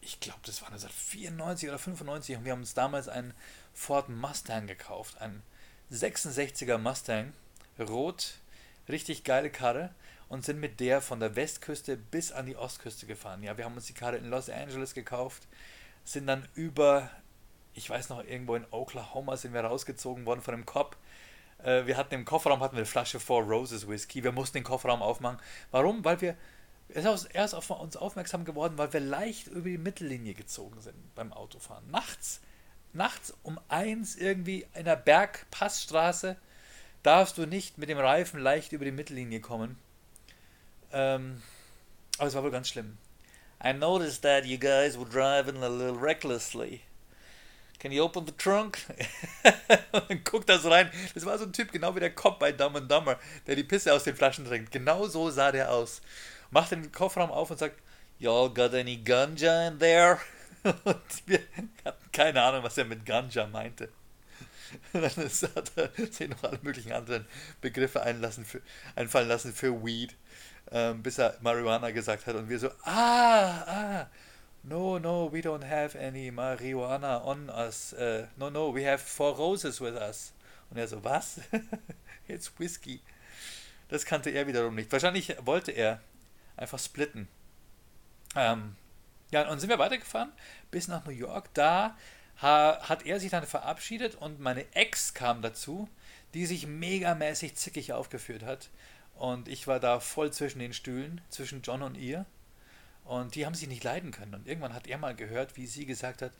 ich 0.00 0.18
glaube, 0.18 0.40
das 0.46 0.62
war 0.62 0.68
1994 0.68 1.68
oder 1.68 1.78
95. 1.78 2.36
Und 2.38 2.46
wir 2.46 2.52
haben 2.52 2.60
uns 2.60 2.72
damals 2.72 3.06
einen 3.06 3.34
Ford 3.74 4.08
Mustang 4.08 4.66
gekauft. 4.66 5.20
Ein 5.20 5.42
66er 5.92 6.78
Mustang. 6.78 7.32
Rot. 7.78 8.34
Richtig 8.88 9.24
geile 9.24 9.50
Karre. 9.50 9.90
Und 10.28 10.44
sind 10.44 10.60
mit 10.60 10.80
der 10.80 11.00
von 11.00 11.20
der 11.20 11.36
Westküste 11.36 11.96
bis 11.96 12.32
an 12.32 12.46
die 12.46 12.56
Ostküste 12.56 13.06
gefahren. 13.06 13.42
Ja, 13.42 13.56
wir 13.56 13.64
haben 13.64 13.74
uns 13.74 13.86
die 13.86 13.94
Karre 13.94 14.16
in 14.16 14.28
Los 14.28 14.50
Angeles 14.50 14.92
gekauft. 14.92 15.46
Sind 16.04 16.26
dann 16.26 16.46
über, 16.54 17.10
ich 17.74 17.88
weiß 17.88 18.10
noch, 18.10 18.24
irgendwo 18.24 18.54
in 18.54 18.66
Oklahoma 18.70 19.36
sind 19.36 19.54
wir 19.54 19.62
rausgezogen 19.62 20.26
worden 20.26 20.42
von 20.42 20.54
einem 20.54 20.66
Cop 20.66 20.96
äh, 21.64 21.86
wir 21.86 21.96
hatten 21.96 22.14
im 22.14 22.24
Kofferraum 22.24 22.60
hatten 22.60 22.76
wir 22.76 22.82
eine 22.82 22.86
Flasche 22.86 23.18
Four 23.18 23.42
Roses 23.42 23.88
Whisky. 23.88 24.22
Wir 24.22 24.30
mussten 24.32 24.58
den 24.58 24.64
Kofferraum 24.64 25.02
aufmachen. 25.02 25.38
Warum? 25.70 26.04
Weil 26.04 26.20
wir 26.20 26.36
er 26.88 27.44
ist 27.44 27.54
auf 27.54 27.68
uns 27.70 27.96
aufmerksam 27.96 28.44
geworden, 28.44 28.78
weil 28.78 28.92
wir 28.92 29.00
leicht 29.00 29.48
über 29.48 29.68
die 29.68 29.78
Mittellinie 29.78 30.34
gezogen 30.34 30.80
sind 30.80 31.14
beim 31.14 31.32
Autofahren. 31.32 31.90
Nachts, 31.90 32.40
nachts 32.92 33.34
um 33.42 33.60
eins 33.68 34.16
irgendwie 34.16 34.66
in 34.74 34.84
der 34.84 34.96
Bergpassstraße 34.96 36.36
darfst 37.02 37.38
du 37.38 37.46
nicht 37.46 37.78
mit 37.78 37.88
dem 37.88 37.98
Reifen 37.98 38.40
leicht 38.40 38.72
über 38.72 38.84
die 38.84 38.92
Mittellinie 38.92 39.40
kommen. 39.40 39.78
Ähm, 40.92 41.42
aber 42.18 42.28
es 42.28 42.34
war 42.34 42.42
wohl 42.42 42.50
ganz 42.50 42.68
schlimm. 42.68 42.98
I 43.64 43.72
noticed 43.72 44.22
that 44.22 44.44
you 44.44 44.58
guys 44.58 44.96
were 44.96 45.08
driving 45.08 45.62
a 45.62 45.68
little 45.68 45.98
recklessly. 45.98 46.82
Can 47.78 47.92
you 47.92 48.02
open 48.02 48.26
the 48.26 48.32
trunk? 48.32 48.78
und 49.92 50.10
dann 50.10 50.24
guckt 50.24 50.48
das 50.48 50.64
rein. 50.64 50.90
Das 51.14 51.24
war 51.24 51.38
so 51.38 51.44
ein 51.44 51.52
Typ, 51.52 51.70
genau 51.70 51.94
wie 51.94 52.00
der 52.00 52.14
Cop 52.14 52.38
bei 52.40 52.50
Dumb 52.50 52.76
and 52.76 52.90
Dumber, 52.90 53.18
der 53.46 53.54
die 53.54 53.62
Pisse 53.62 53.92
aus 53.92 54.04
den 54.04 54.16
Flaschen 54.16 54.44
trinkt. 54.44 54.72
Genau 54.72 55.06
so 55.06 55.30
sah 55.30 55.52
der 55.52 55.70
aus. 55.70 56.02
Macht 56.50 56.72
den 56.72 56.90
Kofferraum 56.90 57.30
auf 57.30 57.50
und 57.50 57.58
sagt, 57.58 57.80
Y'all 58.20 58.52
got 58.52 58.74
any 58.74 58.96
ganja 58.96 59.68
in 59.68 59.78
there? 59.78 60.18
Und 60.62 61.26
wir 61.26 61.40
hatten 61.84 62.12
keine 62.12 62.42
Ahnung, 62.42 62.62
was 62.62 62.78
er 62.78 62.84
mit 62.84 63.04
Ganja 63.06 63.46
meinte. 63.46 63.88
Und 64.92 65.02
dann 65.02 65.12
hat 65.12 65.72
er 65.76 65.90
sich 66.12 66.28
noch 66.28 66.42
alle 66.42 66.58
möglichen 66.62 66.92
anderen 66.92 67.26
Begriffe 67.60 68.02
einlassen 68.02 68.44
für, 68.44 68.60
einfallen 68.96 69.28
lassen 69.28 69.52
für 69.52 69.84
Weed, 69.84 70.14
ähm, 70.70 71.02
bis 71.02 71.18
er 71.18 71.36
Marihuana 71.40 71.90
gesagt 71.90 72.26
hat. 72.26 72.34
Und 72.34 72.48
wir 72.48 72.58
so, 72.58 72.68
ah, 72.84 73.62
ah, 73.66 74.06
no, 74.62 74.98
no, 74.98 75.32
we 75.32 75.40
don't 75.40 75.64
have 75.64 75.98
any 75.98 76.30
marijuana 76.30 77.24
on 77.24 77.48
us. 77.48 77.94
Uh, 77.94 78.26
no, 78.36 78.50
no, 78.50 78.74
we 78.74 78.84
have 78.84 78.98
four 78.98 79.34
roses 79.34 79.80
with 79.80 79.94
us. 79.94 80.32
Und 80.70 80.78
er 80.78 80.88
so, 80.88 81.02
was? 81.02 81.40
Jetzt 82.28 82.58
Whisky. 82.58 83.00
Das 83.88 84.04
kannte 84.04 84.30
er 84.30 84.46
wiederum 84.46 84.74
nicht. 84.74 84.92
Wahrscheinlich 84.92 85.34
wollte 85.46 85.72
er 85.72 86.00
einfach 86.56 86.78
splitten. 86.78 87.26
Ähm, 88.36 88.76
ja, 89.30 89.48
und 89.48 89.60
sind 89.60 89.68
wir 89.68 89.78
weitergefahren 89.78 90.32
bis 90.70 90.88
nach 90.88 91.04
New 91.04 91.12
York. 91.12 91.52
Da 91.54 91.96
ha, 92.40 92.78
hat 92.88 93.04
er 93.04 93.20
sich 93.20 93.30
dann 93.30 93.46
verabschiedet 93.46 94.14
und 94.14 94.40
meine 94.40 94.64
Ex 94.74 95.14
kam 95.14 95.42
dazu, 95.42 95.88
die 96.34 96.46
sich 96.46 96.66
megamäßig 96.66 97.56
zickig 97.56 97.92
aufgeführt 97.92 98.42
hat. 98.42 98.70
Und 99.16 99.48
ich 99.48 99.66
war 99.66 99.80
da 99.80 100.00
voll 100.00 100.32
zwischen 100.32 100.60
den 100.60 100.72
Stühlen, 100.72 101.20
zwischen 101.28 101.62
John 101.62 101.82
und 101.82 101.96
ihr. 101.96 102.24
Und 103.04 103.34
die 103.34 103.46
haben 103.46 103.54
sich 103.54 103.68
nicht 103.68 103.84
leiden 103.84 104.12
können. 104.12 104.34
Und 104.34 104.46
irgendwann 104.46 104.74
hat 104.74 104.86
er 104.86 104.98
mal 104.98 105.14
gehört, 105.14 105.56
wie 105.56 105.66
sie 105.66 105.86
gesagt 105.86 106.22
hat, 106.22 106.32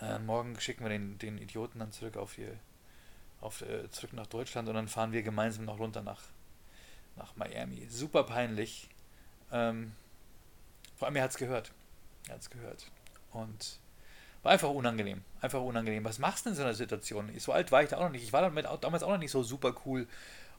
äh, 0.00 0.18
morgen 0.18 0.58
schicken 0.60 0.84
wir 0.84 0.90
den, 0.90 1.18
den 1.18 1.38
Idioten 1.38 1.78
dann 1.78 1.92
zurück 1.92 2.16
auf 2.16 2.38
ihr, 2.38 2.54
auf, 3.40 3.62
äh, 3.62 3.90
zurück 3.90 4.12
nach 4.12 4.26
Deutschland 4.26 4.68
und 4.68 4.74
dann 4.74 4.88
fahren 4.88 5.12
wir 5.12 5.22
gemeinsam 5.22 5.64
noch 5.64 5.78
runter 5.78 6.02
nach, 6.02 6.22
nach 7.16 7.34
Miami. 7.36 7.86
Super 7.88 8.24
peinlich. 8.24 8.88
Ähm, 9.50 9.92
vor 10.96 11.06
allem 11.06 11.16
er 11.16 11.24
hat 11.24 11.30
es 11.30 11.36
gehört. 11.36 11.72
Er 12.32 12.38
es 12.38 12.50
gehört. 12.50 12.86
Und 13.32 13.78
war 14.42 14.52
einfach 14.52 14.70
unangenehm. 14.70 15.22
Einfach 15.40 15.60
unangenehm. 15.60 16.04
Was 16.04 16.18
machst 16.18 16.46
du 16.46 16.50
in 16.50 16.56
so 16.56 16.62
einer 16.62 16.74
Situation? 16.74 17.30
So 17.38 17.52
alt 17.52 17.70
war 17.72 17.82
ich 17.82 17.90
da 17.90 17.98
auch 17.98 18.02
noch 18.02 18.10
nicht. 18.10 18.24
Ich 18.24 18.32
war 18.32 18.42
damit 18.42 18.66
damals 18.80 19.02
auch 19.02 19.10
noch 19.10 19.18
nicht 19.18 19.30
so 19.30 19.42
super 19.42 19.74
cool 19.86 20.06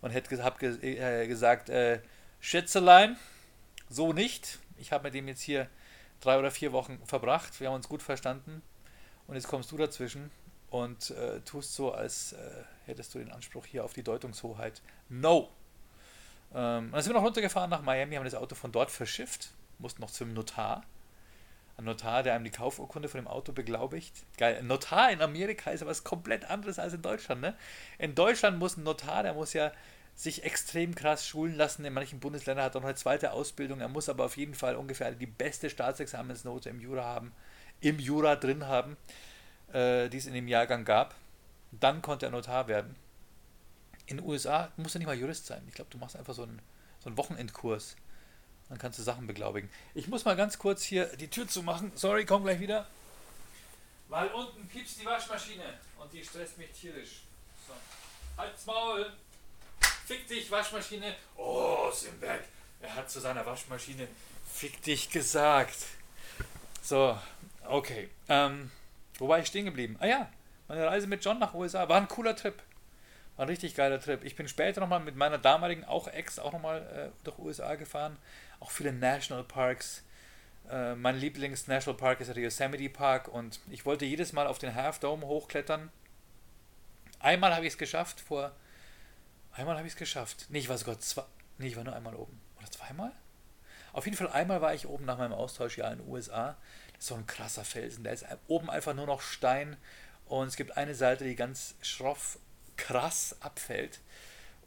und 0.02 0.12
hätte 0.12 0.44
hab 0.44 0.62
äh, 0.62 1.28
gesagt, 1.28 1.70
äh, 1.70 2.00
Schätzelein, 2.40 3.18
so 3.90 4.14
nicht 4.14 4.60
ich 4.78 4.92
habe 4.92 5.06
mit 5.06 5.14
dem 5.14 5.28
jetzt 5.28 5.42
hier 5.42 5.68
drei 6.20 6.38
oder 6.38 6.52
vier 6.52 6.72
Wochen 6.72 7.00
verbracht, 7.06 7.60
wir 7.60 7.68
haben 7.68 7.76
uns 7.76 7.90
gut 7.90 8.02
verstanden 8.02 8.62
und 9.28 9.36
jetzt 9.36 9.48
kommst 9.48 9.72
du 9.72 9.78
dazwischen 9.78 10.32
und 10.70 11.12
äh, 11.12 11.42
tust 11.42 11.74
so, 11.74 11.94
als 11.94 12.34
äh, 12.34 12.64
hättest 12.86 13.14
du 13.14 13.20
den 13.20 13.32
Anspruch 13.32 13.66
hier 13.66 13.84
auf 13.84 13.94
die 13.94 14.04
Deutungshoheit. 14.04 14.82
No! 15.10 15.50
Ähm, 16.54 16.92
dann 16.92 17.02
sind 17.02 17.14
wir 17.14 17.20
noch 17.20 17.26
runtergefahren 17.26 17.70
nach 17.70 17.82
Miami, 17.82 18.16
haben 18.16 18.26
das 18.26 18.36
Auto 18.36 18.56
von 18.56 18.72
dort 18.72 18.92
verschifft, 18.92 19.52
mussten 19.80 20.02
noch 20.02 20.12
zum 20.12 20.34
Notar. 20.34 20.84
Ein 21.78 21.86
Notar, 21.86 22.22
der 22.22 22.36
einem 22.36 22.44
die 22.44 22.52
Kaufurkunde 22.52 23.10
von 23.10 23.20
dem 23.20 23.28
Auto 23.28 23.52
beglaubigt. 23.52 24.14
Geil. 24.38 24.58
Ein 24.58 24.68
Notar 24.68 25.12
in 25.12 25.22
Amerika 25.22 25.72
ist 25.72 25.82
aber 25.82 25.92
was 25.92 26.04
komplett 26.04 26.46
anderes 26.46 26.78
als 26.78 26.94
in 26.94 27.02
Deutschland. 27.02 27.42
Ne? 27.42 27.56
In 27.98 28.14
Deutschland 28.14 28.60
muss 28.60 28.78
ein 28.78 28.84
Notar, 28.84 29.24
der 29.24 29.34
muss 29.34 29.54
ja 29.54 29.72
sich 30.16 30.44
extrem 30.44 30.94
krass 30.94 31.28
schulen 31.28 31.56
lassen. 31.56 31.84
In 31.86 31.94
manchen 31.94 32.20
Bundesländern 32.20 32.66
hat 32.66 32.76
er 32.76 32.82
noch 32.82 32.88
eine 32.88 32.96
zweite 32.96 33.32
Ausbildung. 33.32 33.80
Er 33.82 33.88
muss 33.88 34.10
aber 34.10 34.26
auf 34.26 34.38
jeden 34.38 34.54
Fall 34.54 34.76
ungefähr 34.76 35.12
die 35.12 35.26
beste 35.26 35.70
Staatsexamensnote 35.70 36.70
im 36.70 36.80
Jura 36.80 37.04
haben, 37.04 37.34
im 37.82 38.00
Jura 38.00 38.36
drin 38.36 38.68
haben, 38.68 38.96
äh, 39.72 40.10
die 40.10 40.18
es 40.18 40.28
in 40.28 40.34
dem 40.34 40.48
Jahrgang 40.48 40.86
gab. 40.86 41.16
Dann 41.72 42.04
konnte 42.04 42.28
er 42.28 42.32
Notar 42.32 42.68
werden. 42.68 42.96
In 44.06 44.18
den 44.18 44.28
USA 44.28 44.72
musst 44.78 44.94
du 44.94 45.00
nicht 45.00 45.08
mal 45.08 45.18
Jurist 45.18 45.48
sein. 45.48 45.64
Ich 45.68 45.74
glaube, 45.74 45.90
du 45.90 45.98
machst 45.98 46.16
einfach 46.16 46.36
so 46.36 46.44
einen, 46.44 46.62
so 47.00 47.10
einen 47.10 47.18
Wochenendkurs. 47.18 47.96
Dann 48.70 48.78
kannst 48.78 48.98
du 49.00 49.04
Sachen 49.04 49.28
beglaubigen. 49.28 49.70
Ich 49.94 50.08
muss 50.08 50.26
mal 50.26 50.36
ganz 50.36 50.58
kurz 50.58 50.84
hier 50.84 51.06
die 51.18 51.30
Tür 51.30 51.48
zumachen. 51.48 51.92
Sorry, 51.96 52.26
komm 52.26 52.44
gleich 52.44 52.60
wieder. 52.60 52.88
Weil 54.10 54.28
unten 54.30 54.68
piepst 54.68 55.02
die 55.02 55.06
Waschmaschine 55.06 55.80
und 56.00 56.12
die 56.14 56.24
stresst 56.24 56.58
mich 56.58 56.72
tierisch. 56.72 57.22
So. 57.68 57.74
Halt's 58.38 58.66
Maul! 58.66 59.12
Fick 60.06 60.28
dich, 60.28 60.52
Waschmaschine. 60.52 61.16
Oh, 61.38 61.90
Simberg. 61.92 62.44
Er 62.82 62.96
hat 62.96 63.10
zu 63.10 63.20
seiner 63.20 63.46
Waschmaschine 63.46 64.08
Fick 64.54 64.82
dich 64.84 65.10
gesagt. 65.10 65.78
So, 66.82 67.18
okay. 67.68 68.10
Ähm, 68.30 68.70
wo 69.18 69.28
war 69.28 69.40
ich 69.40 69.48
stehen 69.48 69.66
geblieben? 69.66 69.98
Ah 70.00 70.06
ja, 70.06 70.30
meine 70.68 70.86
Reise 70.86 71.08
mit 71.08 71.26
John 71.26 71.40
nach 71.40 71.54
USA. 71.54 71.90
War 71.90 71.98
ein 71.98 72.08
cooler 72.08 72.36
Trip. 72.36 72.56
War 73.36 73.46
ein 73.46 73.50
richtig 73.50 73.74
geiler 73.74 74.00
Trip. 74.00 74.24
Ich 74.24 74.36
bin 74.36 74.48
später 74.48 74.80
nochmal 74.80 75.00
mit 75.00 75.16
meiner 75.16 75.40
damaligen, 75.40 75.86
auch 75.86 76.08
Ex, 76.08 76.38
auch 76.38 76.52
nochmal 76.52 77.12
äh, 77.12 77.24
durch 77.24 77.40
USA 77.40 77.76
gefahren. 77.76 78.18
Auch 78.64 78.72
viele 78.72 78.94
National 78.94 79.44
Parks. 79.44 80.04
Äh, 80.70 80.96
mein 80.96 81.18
Lieblings-National 81.18 81.98
Park 81.98 82.22
ist 82.22 82.34
der 82.34 82.42
Yosemite 82.42 82.90
Park 82.90 83.28
und 83.28 83.60
ich 83.70 83.86
wollte 83.86 84.06
jedes 84.06 84.32
Mal 84.32 84.48
auf 84.48 84.58
den 84.58 84.74
Half 84.74 85.00
Dome 85.00 85.28
hochklettern. 85.28 85.92
Einmal 87.20 87.54
habe 87.54 87.66
ich 87.66 87.74
es 87.74 87.78
geschafft, 87.78 88.22
vor 88.22 88.54
Einmal 89.52 89.76
habe 89.76 89.86
ich 89.86 89.94
es 89.94 90.00
geschafft. 90.00 90.46
Nee, 90.48 90.60
ich 90.60 90.70
war 90.70 90.78
sogar 90.78 90.98
zwei. 91.00 91.26
Nee, 91.58 91.68
ich 91.68 91.76
war 91.76 91.84
nur 91.84 91.94
einmal 91.94 92.16
oben. 92.16 92.40
Oder 92.58 92.72
zweimal? 92.72 93.12
Auf 93.92 94.06
jeden 94.06 94.16
Fall 94.16 94.30
einmal 94.30 94.62
war 94.62 94.74
ich 94.74 94.88
oben 94.88 95.04
nach 95.04 95.18
meinem 95.18 95.34
Austauschjahr 95.34 95.92
in 95.92 96.00
den 96.00 96.08
USA. 96.08 96.56
Das 96.94 97.02
ist 97.02 97.08
so 97.08 97.16
ein 97.16 97.28
krasser 97.28 97.66
Felsen. 97.66 98.06
Der 98.06 98.14
ist 98.14 98.26
oben 98.48 98.70
einfach 98.70 98.94
nur 98.94 99.08
noch 99.08 99.20
Stein. 99.20 99.76
Und 100.26 100.48
es 100.48 100.56
gibt 100.56 100.78
eine 100.78 100.96
Seite, 100.96 101.26
die 101.26 101.36
ganz 101.36 101.76
schroff, 101.82 102.40
krass 102.78 103.36
abfällt. 103.42 104.00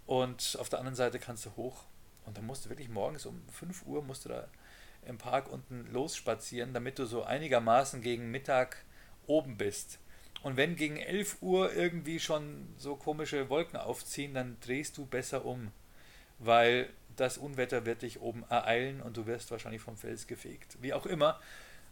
Und 0.05 0.59
auf 0.61 0.69
der 0.69 0.81
anderen 0.81 0.97
Seite 0.97 1.19
kannst 1.19 1.47
du 1.47 1.57
hoch. 1.57 1.85
Und 2.27 2.37
dann 2.37 2.47
musst 2.47 2.65
du 2.65 2.69
wirklich 2.69 2.89
morgens 2.89 3.25
um 3.25 3.41
5 3.53 3.87
Uhr 3.87 4.03
musst 4.03 4.25
du 4.25 4.29
da 4.29 4.49
im 5.07 5.19
Park 5.19 5.51
unten 5.51 5.87
losspazieren, 5.93 6.75
damit 6.75 6.99
du 6.99 7.07
so 7.07 7.23
einigermaßen 7.23 8.03
gegen 8.03 8.31
Mittag 8.31 8.85
oben 9.27 9.57
bist. 9.57 9.99
Und 10.43 10.57
wenn 10.57 10.77
gegen 10.77 10.97
11 10.97 11.39
Uhr 11.41 11.73
irgendwie 11.73 12.21
schon 12.21 12.69
so 12.77 12.97
komische 12.97 13.49
Wolken 13.49 13.79
aufziehen, 13.79 14.35
dann 14.35 14.57
drehst 14.61 14.99
du 14.99 15.07
besser 15.07 15.45
um, 15.45 15.73
weil 16.39 16.89
das 17.17 17.39
Unwetter 17.39 17.87
wird 17.87 18.03
dich 18.03 18.21
oben 18.21 18.45
ereilen 18.49 19.01
und 19.01 19.17
du 19.17 19.27
wirst 19.27 19.51
wahrscheinlich 19.51 19.81
vom 19.81 19.97
Fels 19.97 20.27
gefegt. 20.27 20.77
Wie 20.81 20.93
auch 20.93 21.07
immer. 21.07 21.41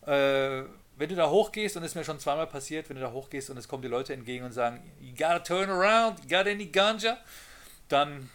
Äh, 0.03 0.65
wenn 0.97 1.09
du 1.09 1.17
da 1.17 1.31
hochgehst, 1.31 1.77
und 1.77 1.83
es 1.83 1.93
ist 1.93 1.95
mir 1.97 2.05
schon 2.05 2.21
zweimal 2.21 2.47
passiert, 2.47 2.89
wenn 2.89 2.97
du 2.97 3.03
da 3.03 3.11
hochgehst 3.11 3.51
und 3.51 3.57
es 3.57 3.67
kommen 3.67 3.83
die 3.83 3.89
Leute 3.89 4.13
entgegen 4.13 4.45
und 4.45 4.53
sagen, 4.53 4.83
you 5.01 5.13
gotta 5.13 5.39
turn 5.41 5.71
around, 5.71 6.21
you 6.21 6.29
got 6.29 6.47
any 6.47 6.67
ganja, 6.67 7.17
dann, 7.89 8.29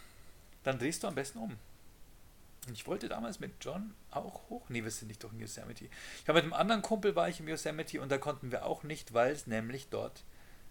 dann 0.63 0.79
drehst 0.79 1.03
du 1.03 1.07
am 1.07 1.15
besten 1.15 1.37
um. 1.39 1.57
Ich 2.73 2.87
wollte 2.87 3.09
damals 3.09 3.39
mit 3.39 3.53
John 3.61 3.93
auch 4.11 4.49
hoch. 4.49 4.69
Nee, 4.69 4.83
wir 4.83 4.91
sind 4.91 5.07
nicht 5.07 5.23
durch 5.23 5.33
Yosemite. 5.33 5.85
Ich 5.85 6.27
habe 6.27 6.37
mit 6.37 6.43
einem 6.43 6.53
anderen 6.53 6.81
Kumpel 6.81 7.15
war 7.15 7.29
ich 7.29 7.39
im 7.39 7.47
Yosemite 7.47 8.01
und 8.01 8.11
da 8.11 8.17
konnten 8.17 8.51
wir 8.51 8.65
auch 8.65 8.83
nicht, 8.83 9.13
weil 9.13 9.31
es 9.31 9.47
nämlich 9.47 9.89
dort 9.89 10.23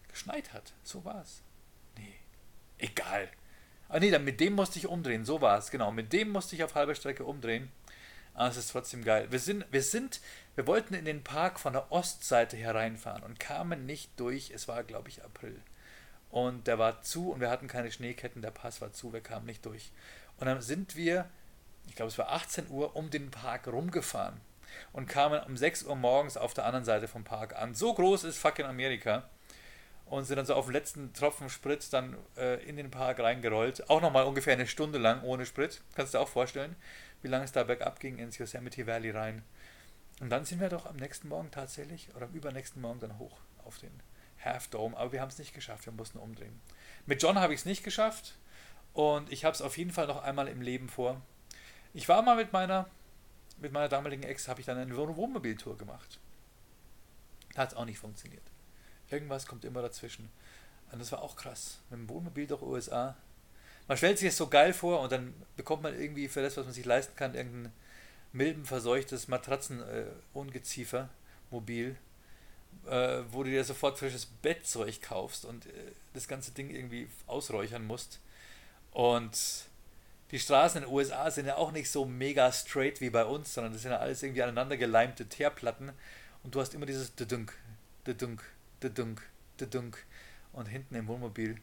geschneit 0.08 0.52
hat. 0.52 0.74
So 0.82 1.04
war 1.04 1.22
es. 1.22 1.42
Nee. 1.96 2.14
Egal. 2.78 3.28
Ah 3.88 3.98
nee, 3.98 4.10
dann 4.10 4.24
mit 4.24 4.40
dem 4.40 4.52
musste 4.52 4.78
ich 4.78 4.86
umdrehen. 4.86 5.24
So 5.24 5.40
war 5.40 5.58
es, 5.58 5.70
genau. 5.70 5.90
Mit 5.90 6.12
dem 6.12 6.30
musste 6.30 6.54
ich 6.54 6.62
auf 6.62 6.74
halber 6.74 6.94
Strecke 6.94 7.24
umdrehen. 7.24 7.70
Aber 8.34 8.50
es 8.50 8.56
ist 8.56 8.70
trotzdem 8.70 9.02
geil. 9.02 9.26
Wir 9.30 9.40
sind, 9.40 9.64
wir 9.72 9.82
sind, 9.82 10.20
wir 10.54 10.66
wollten 10.66 10.94
in 10.94 11.04
den 11.04 11.24
Park 11.24 11.58
von 11.58 11.72
der 11.72 11.90
Ostseite 11.90 12.56
hereinfahren 12.56 13.24
und 13.24 13.40
kamen 13.40 13.86
nicht 13.86 14.12
durch. 14.20 14.52
Es 14.54 14.68
war, 14.68 14.84
glaube 14.84 15.08
ich, 15.08 15.24
April. 15.24 15.60
Und 16.30 16.66
der 16.66 16.78
war 16.78 17.02
zu 17.02 17.32
und 17.32 17.40
wir 17.40 17.50
hatten 17.50 17.66
keine 17.66 17.90
Schneeketten. 17.90 18.42
Der 18.42 18.50
Pass 18.50 18.80
war 18.80 18.92
zu, 18.92 19.12
wir 19.12 19.22
kamen 19.22 19.46
nicht 19.46 19.64
durch. 19.64 19.90
Und 20.36 20.46
dann 20.46 20.60
sind 20.60 20.94
wir 20.94 21.28
ich 21.88 21.96
glaube 21.96 22.10
es 22.10 22.18
war 22.18 22.30
18 22.30 22.68
Uhr, 22.70 22.94
um 22.94 23.10
den 23.10 23.30
Park 23.30 23.66
rumgefahren 23.66 24.40
und 24.92 25.08
kamen 25.08 25.42
um 25.44 25.56
6 25.56 25.84
Uhr 25.84 25.96
morgens 25.96 26.36
auf 26.36 26.54
der 26.54 26.66
anderen 26.66 26.84
Seite 26.84 27.08
vom 27.08 27.24
Park 27.24 27.56
an. 27.56 27.74
So 27.74 27.94
groß 27.94 28.24
ist 28.24 28.38
fucking 28.38 28.66
Amerika. 28.66 29.28
Und 30.06 30.24
sind 30.24 30.38
dann 30.38 30.46
so 30.46 30.54
auf 30.54 30.64
den 30.64 30.72
letzten 30.72 31.12
Tropfen 31.12 31.50
Sprit 31.50 31.92
dann 31.92 32.16
äh, 32.38 32.64
in 32.66 32.76
den 32.76 32.90
Park 32.90 33.20
reingerollt. 33.20 33.90
Auch 33.90 34.00
nochmal 34.00 34.24
ungefähr 34.24 34.54
eine 34.54 34.66
Stunde 34.66 34.98
lang 34.98 35.22
ohne 35.22 35.44
Sprit. 35.44 35.82
Kannst 35.94 36.14
du 36.14 36.18
dir 36.18 36.22
auch 36.22 36.28
vorstellen, 36.28 36.76
wie 37.20 37.28
lange 37.28 37.44
es 37.44 37.52
da 37.52 37.62
bergab 37.64 38.00
ging 38.00 38.16
ins 38.16 38.38
Yosemite 38.38 38.86
Valley 38.86 39.10
rein. 39.10 39.42
Und 40.20 40.30
dann 40.30 40.46
sind 40.46 40.60
wir 40.60 40.70
doch 40.70 40.86
am 40.86 40.96
nächsten 40.96 41.28
Morgen 41.28 41.50
tatsächlich, 41.50 42.08
oder 42.16 42.24
am 42.24 42.32
übernächsten 42.32 42.80
Morgen 42.80 43.00
dann 43.00 43.18
hoch 43.18 43.38
auf 43.66 43.76
den 43.78 43.92
Half 44.42 44.68
Dome. 44.68 44.96
Aber 44.96 45.12
wir 45.12 45.20
haben 45.20 45.28
es 45.28 45.38
nicht 45.38 45.52
geschafft, 45.52 45.84
wir 45.84 45.92
mussten 45.92 46.18
umdrehen. 46.18 46.58
Mit 47.04 47.22
John 47.22 47.38
habe 47.38 47.52
ich 47.52 47.60
es 47.60 47.66
nicht 47.66 47.84
geschafft. 47.84 48.38
Und 48.94 49.30
ich 49.30 49.44
habe 49.44 49.54
es 49.54 49.60
auf 49.60 49.76
jeden 49.76 49.90
Fall 49.90 50.06
noch 50.06 50.22
einmal 50.22 50.48
im 50.48 50.62
Leben 50.62 50.88
vor. 50.88 51.20
Ich 51.94 52.08
war 52.08 52.22
mal 52.22 52.36
mit 52.36 52.52
meiner, 52.52 52.88
mit 53.58 53.72
meiner 53.72 53.88
damaligen 53.88 54.22
Ex, 54.22 54.48
habe 54.48 54.60
ich 54.60 54.66
dann 54.66 54.78
eine 54.78 54.96
Wohnmobiltour 54.96 55.76
gemacht. 55.78 56.18
Hat 57.56 57.70
es 57.70 57.76
auch 57.76 57.84
nicht 57.84 57.98
funktioniert. 57.98 58.42
Irgendwas 59.10 59.46
kommt 59.46 59.64
immer 59.64 59.82
dazwischen. 59.82 60.30
Und 60.92 61.00
das 61.00 61.12
war 61.12 61.22
auch 61.22 61.36
krass. 61.36 61.80
Mit 61.90 62.00
dem 62.00 62.08
Wohnmobil 62.08 62.46
durch 62.46 62.62
USA. 62.62 63.16
Man 63.86 63.96
stellt 63.96 64.18
sich 64.18 64.28
das 64.28 64.36
so 64.36 64.48
geil 64.48 64.72
vor 64.74 65.00
und 65.00 65.12
dann 65.12 65.34
bekommt 65.56 65.82
man 65.82 65.98
irgendwie 65.98 66.28
für 66.28 66.42
das, 66.42 66.56
was 66.56 66.66
man 66.66 66.74
sich 66.74 66.84
leisten 66.84 67.16
kann, 67.16 67.34
irgendein 67.34 67.72
milbenverseuchtes 68.32 69.28
Matratzenungeziefer, 69.28 71.00
äh, 71.00 71.08
Mobil, 71.50 71.96
äh, 72.86 73.22
wo 73.30 73.42
du 73.42 73.50
dir 73.50 73.64
sofort 73.64 73.98
frisches 73.98 74.26
Bettzeug 74.26 75.00
kaufst 75.00 75.46
und 75.46 75.66
äh, 75.66 75.92
das 76.12 76.28
ganze 76.28 76.52
Ding 76.52 76.68
irgendwie 76.70 77.08
ausräuchern 77.26 77.86
musst. 77.86 78.20
Und 78.92 79.67
die 80.30 80.38
Straßen 80.38 80.82
in 80.82 80.88
den 80.88 80.94
USA 80.94 81.30
sind 81.30 81.46
ja 81.46 81.56
auch 81.56 81.72
nicht 81.72 81.90
so 81.90 82.04
mega 82.04 82.52
straight 82.52 83.00
wie 83.00 83.10
bei 83.10 83.24
uns, 83.24 83.54
sondern 83.54 83.72
das 83.72 83.82
sind 83.82 83.92
ja 83.92 83.98
alles 83.98 84.22
irgendwie 84.22 84.42
aneinander 84.42 84.76
geleimte 84.76 85.26
Teerplatten. 85.26 85.92
Und 86.42 86.54
du 86.54 86.60
hast 86.60 86.74
immer 86.74 86.86
dieses 86.86 87.14
Dedunk, 87.14 87.54
Dedunk, 88.06 88.42
Dedunk, 88.82 89.22
Dedunk 89.58 90.04
und 90.52 90.66
hinten 90.66 90.94
im 90.94 91.08
Wohnmobil 91.08 91.56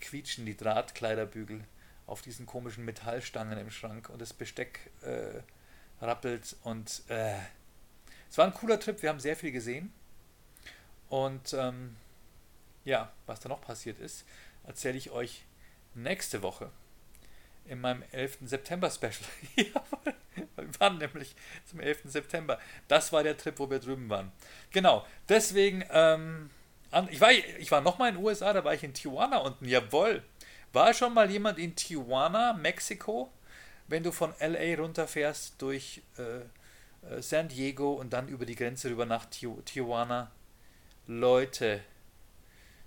quietschen 0.00 0.46
die 0.46 0.56
Drahtkleiderbügel 0.56 1.64
auf 2.06 2.22
diesen 2.22 2.46
komischen 2.46 2.84
Metallstangen 2.84 3.58
im 3.58 3.70
Schrank 3.70 4.08
und 4.10 4.20
das 4.20 4.32
Besteck 4.32 4.90
äh, 5.02 5.40
rappelt 6.04 6.56
und 6.62 7.02
äh, 7.08 7.36
es 8.28 8.38
war 8.38 8.46
ein 8.46 8.54
cooler 8.54 8.78
Trip, 8.78 9.02
wir 9.02 9.08
haben 9.08 9.18
sehr 9.18 9.36
viel 9.36 9.50
gesehen. 9.50 9.92
Und 11.08 11.52
ähm, 11.52 11.96
ja, 12.84 13.12
was 13.26 13.40
da 13.40 13.48
noch 13.48 13.60
passiert 13.60 13.98
ist, 13.98 14.24
erzähle 14.64 14.96
ich 14.96 15.10
euch 15.10 15.44
nächste 15.94 16.40
Woche 16.42 16.70
in 17.66 17.80
meinem 17.80 18.02
11. 18.12 18.38
September 18.44 18.90
Special. 18.90 19.14
ja, 19.56 19.82
wir 20.56 20.80
waren 20.80 20.98
nämlich 20.98 21.34
zum 21.64 21.80
11. 21.80 22.02
September. 22.04 22.58
Das 22.88 23.12
war 23.12 23.22
der 23.22 23.36
Trip, 23.36 23.58
wo 23.58 23.70
wir 23.70 23.78
drüben 23.78 24.08
waren. 24.08 24.32
Genau, 24.70 25.06
deswegen, 25.28 25.84
ähm, 25.90 26.50
ich 27.10 27.20
war, 27.20 27.30
ich 27.32 27.70
war 27.70 27.80
nochmal 27.80 28.10
in 28.10 28.16
den 28.16 28.24
USA, 28.24 28.52
da 28.52 28.64
war 28.64 28.74
ich 28.74 28.82
in 28.82 28.94
Tijuana 28.94 29.38
unten. 29.38 29.66
Jawohl. 29.66 30.22
War 30.72 30.94
schon 30.94 31.14
mal 31.14 31.30
jemand 31.30 31.58
in 31.58 31.74
Tijuana, 31.74 32.52
Mexiko? 32.52 33.32
Wenn 33.88 34.02
du 34.02 34.12
von 34.12 34.32
LA 34.40 34.76
runterfährst 34.76 35.60
durch 35.60 36.02
äh, 36.16 36.42
äh, 37.02 37.22
San 37.22 37.48
Diego 37.48 37.92
und 37.94 38.12
dann 38.12 38.28
über 38.28 38.46
die 38.46 38.54
Grenze 38.54 38.90
rüber 38.90 39.06
nach 39.06 39.26
Tijuana. 39.26 40.30
Leute, 41.06 41.80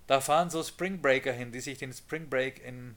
da 0.07 0.21
fahren 0.21 0.49
so 0.49 0.63
Spring 0.63 1.01
Breaker 1.01 1.33
hin, 1.33 1.51
die 1.51 1.59
sich 1.59 1.77
den 1.77 1.93
Spring 1.93 2.29
Break 2.29 2.63
in 2.63 2.95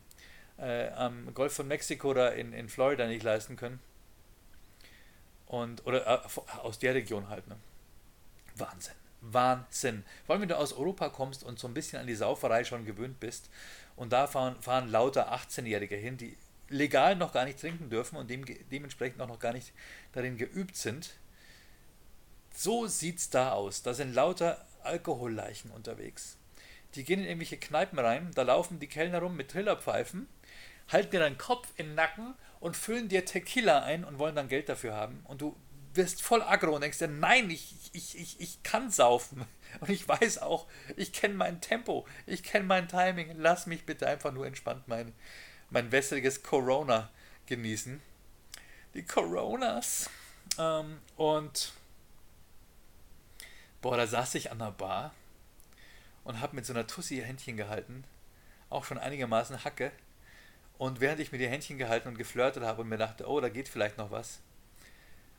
äh, 0.58 0.88
am 0.90 1.32
Golf 1.34 1.54
von 1.54 1.68
Mexiko 1.68 2.10
oder 2.10 2.34
in, 2.34 2.52
in 2.52 2.68
Florida 2.68 3.06
nicht 3.06 3.22
leisten 3.22 3.56
können. 3.56 3.80
Und, 5.46 5.86
oder 5.86 6.06
äh, 6.06 6.40
aus 6.58 6.78
der 6.78 6.94
Region 6.94 7.28
halt. 7.28 7.46
Ne? 7.46 7.56
Wahnsinn. 8.56 8.94
Wahnsinn. 9.20 10.04
Vor 10.24 10.34
allem, 10.34 10.42
wenn 10.42 10.48
du 10.48 10.58
aus 10.58 10.72
Europa 10.72 11.08
kommst 11.08 11.44
und 11.44 11.58
so 11.58 11.68
ein 11.68 11.74
bisschen 11.74 11.98
an 11.98 12.06
die 12.06 12.14
Sauferei 12.14 12.64
schon 12.64 12.84
gewöhnt 12.84 13.20
bist. 13.20 13.50
Und 13.96 14.12
da 14.12 14.26
fahren, 14.26 14.60
fahren 14.60 14.90
lauter 14.90 15.32
18-Jährige 15.32 15.96
hin, 15.96 16.16
die 16.16 16.36
legal 16.68 17.16
noch 17.16 17.32
gar 17.32 17.44
nicht 17.44 17.60
trinken 17.60 17.90
dürfen 17.90 18.16
und 18.16 18.28
dem, 18.28 18.44
dementsprechend 18.70 19.20
auch 19.20 19.28
noch 19.28 19.38
gar 19.38 19.52
nicht 19.52 19.72
darin 20.12 20.36
geübt 20.36 20.76
sind. 20.76 21.14
So 22.54 22.86
sieht's 22.86 23.30
da 23.30 23.52
aus. 23.52 23.82
Da 23.82 23.94
sind 23.94 24.14
lauter 24.14 24.64
Alkoholleichen 24.82 25.70
unterwegs. 25.70 26.36
Die 26.96 27.04
gehen 27.04 27.20
in 27.20 27.26
irgendwelche 27.26 27.58
Kneipen 27.58 27.98
rein, 27.98 28.30
da 28.34 28.42
laufen 28.42 28.80
die 28.80 28.88
Kellner 28.88 29.20
rum 29.20 29.36
mit 29.36 29.50
Trillerpfeifen 29.50 30.26
halten 30.88 31.10
dir 31.10 31.20
deinen 31.20 31.38
Kopf 31.38 31.68
in 31.76 31.86
den 31.86 31.94
Nacken 31.94 32.34
und 32.60 32.76
füllen 32.76 33.08
dir 33.08 33.24
Tequila 33.24 33.82
ein 33.82 34.04
und 34.04 34.18
wollen 34.18 34.36
dann 34.36 34.48
Geld 34.48 34.68
dafür 34.68 34.94
haben. 34.94 35.20
Und 35.24 35.40
du 35.40 35.56
wirst 35.94 36.22
voll 36.22 36.42
aggro 36.42 36.74
und 36.74 36.82
denkst 36.82 36.98
dir, 36.98 37.08
nein, 37.08 37.50
ich, 37.50 37.74
ich, 37.92 38.18
ich, 38.18 38.40
ich 38.40 38.62
kann 38.62 38.90
saufen. 38.90 39.44
Und 39.80 39.90
ich 39.90 40.08
weiß 40.08 40.38
auch, 40.38 40.68
ich 40.96 41.12
kenne 41.12 41.34
mein 41.34 41.60
Tempo, 41.60 42.06
ich 42.24 42.42
kenne 42.44 42.64
mein 42.64 42.86
Timing. 42.88 43.34
Lass 43.36 43.66
mich 43.66 43.84
bitte 43.84 44.06
einfach 44.06 44.32
nur 44.32 44.46
entspannt 44.46 44.86
mein, 44.86 45.12
mein 45.70 45.90
wässriges 45.90 46.42
Corona 46.42 47.10
genießen. 47.46 48.00
Die 48.94 49.02
Coronas. 49.02 50.08
Ähm, 50.56 51.00
und 51.16 51.72
boah, 53.82 53.96
da 53.96 54.06
saß 54.06 54.36
ich 54.36 54.50
an 54.52 54.60
der 54.60 54.70
Bar 54.70 55.12
und 56.26 56.40
habe 56.40 56.56
mit 56.56 56.66
so 56.66 56.72
einer 56.72 56.88
Tussi 56.88 57.18
Händchen 57.18 57.56
gehalten. 57.56 58.02
Auch 58.68 58.84
schon 58.84 58.98
einigermaßen 58.98 59.62
Hacke. 59.64 59.92
Und 60.76 61.00
während 61.00 61.20
ich 61.20 61.30
mir 61.32 61.38
die 61.38 61.48
Händchen 61.48 61.78
gehalten 61.78 62.08
und 62.08 62.18
geflirtet 62.18 62.64
habe 62.64 62.82
und 62.82 62.88
mir 62.88 62.98
dachte, 62.98 63.28
oh, 63.28 63.40
da 63.40 63.48
geht 63.48 63.68
vielleicht 63.68 63.96
noch 63.96 64.10
was, 64.10 64.40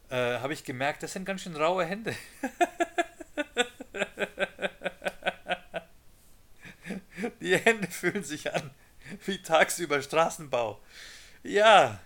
äh, 0.10 0.39
habe 0.39 0.54
ich 0.54 0.63
gemerkt, 0.63 1.04
das 1.04 1.12
sind 1.13 1.26
ganz 1.26 1.41
schön 1.41 1.58
raue 1.58 1.86
Hände. 1.86 2.15
die 7.41 7.58
Hände 7.58 7.88
fühlen 7.88 8.23
sich 8.23 8.54
an 8.54 8.71
wie 9.26 9.41
tagsüber 9.41 10.02
Straßenbau. 10.02 10.80
Ja, 11.43 12.00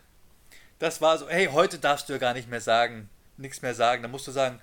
das 0.80 1.02
war 1.02 1.20
so, 1.20 1.30
hey, 1.30 1.46
heute 1.46 1.78
darfst 1.78 2.10
du 2.10 2.13
ja 2.13 2.20
gar 2.20 2.34
nicht 2.34 2.50
mehr 2.50 2.62
sagen, 2.62 3.12
nichts 3.38 3.62
mehr 3.62 3.76
sagen. 3.76 4.02
Da 4.02 4.08
musst 4.08 4.28
du 4.28 4.32
sagen, 4.32 4.60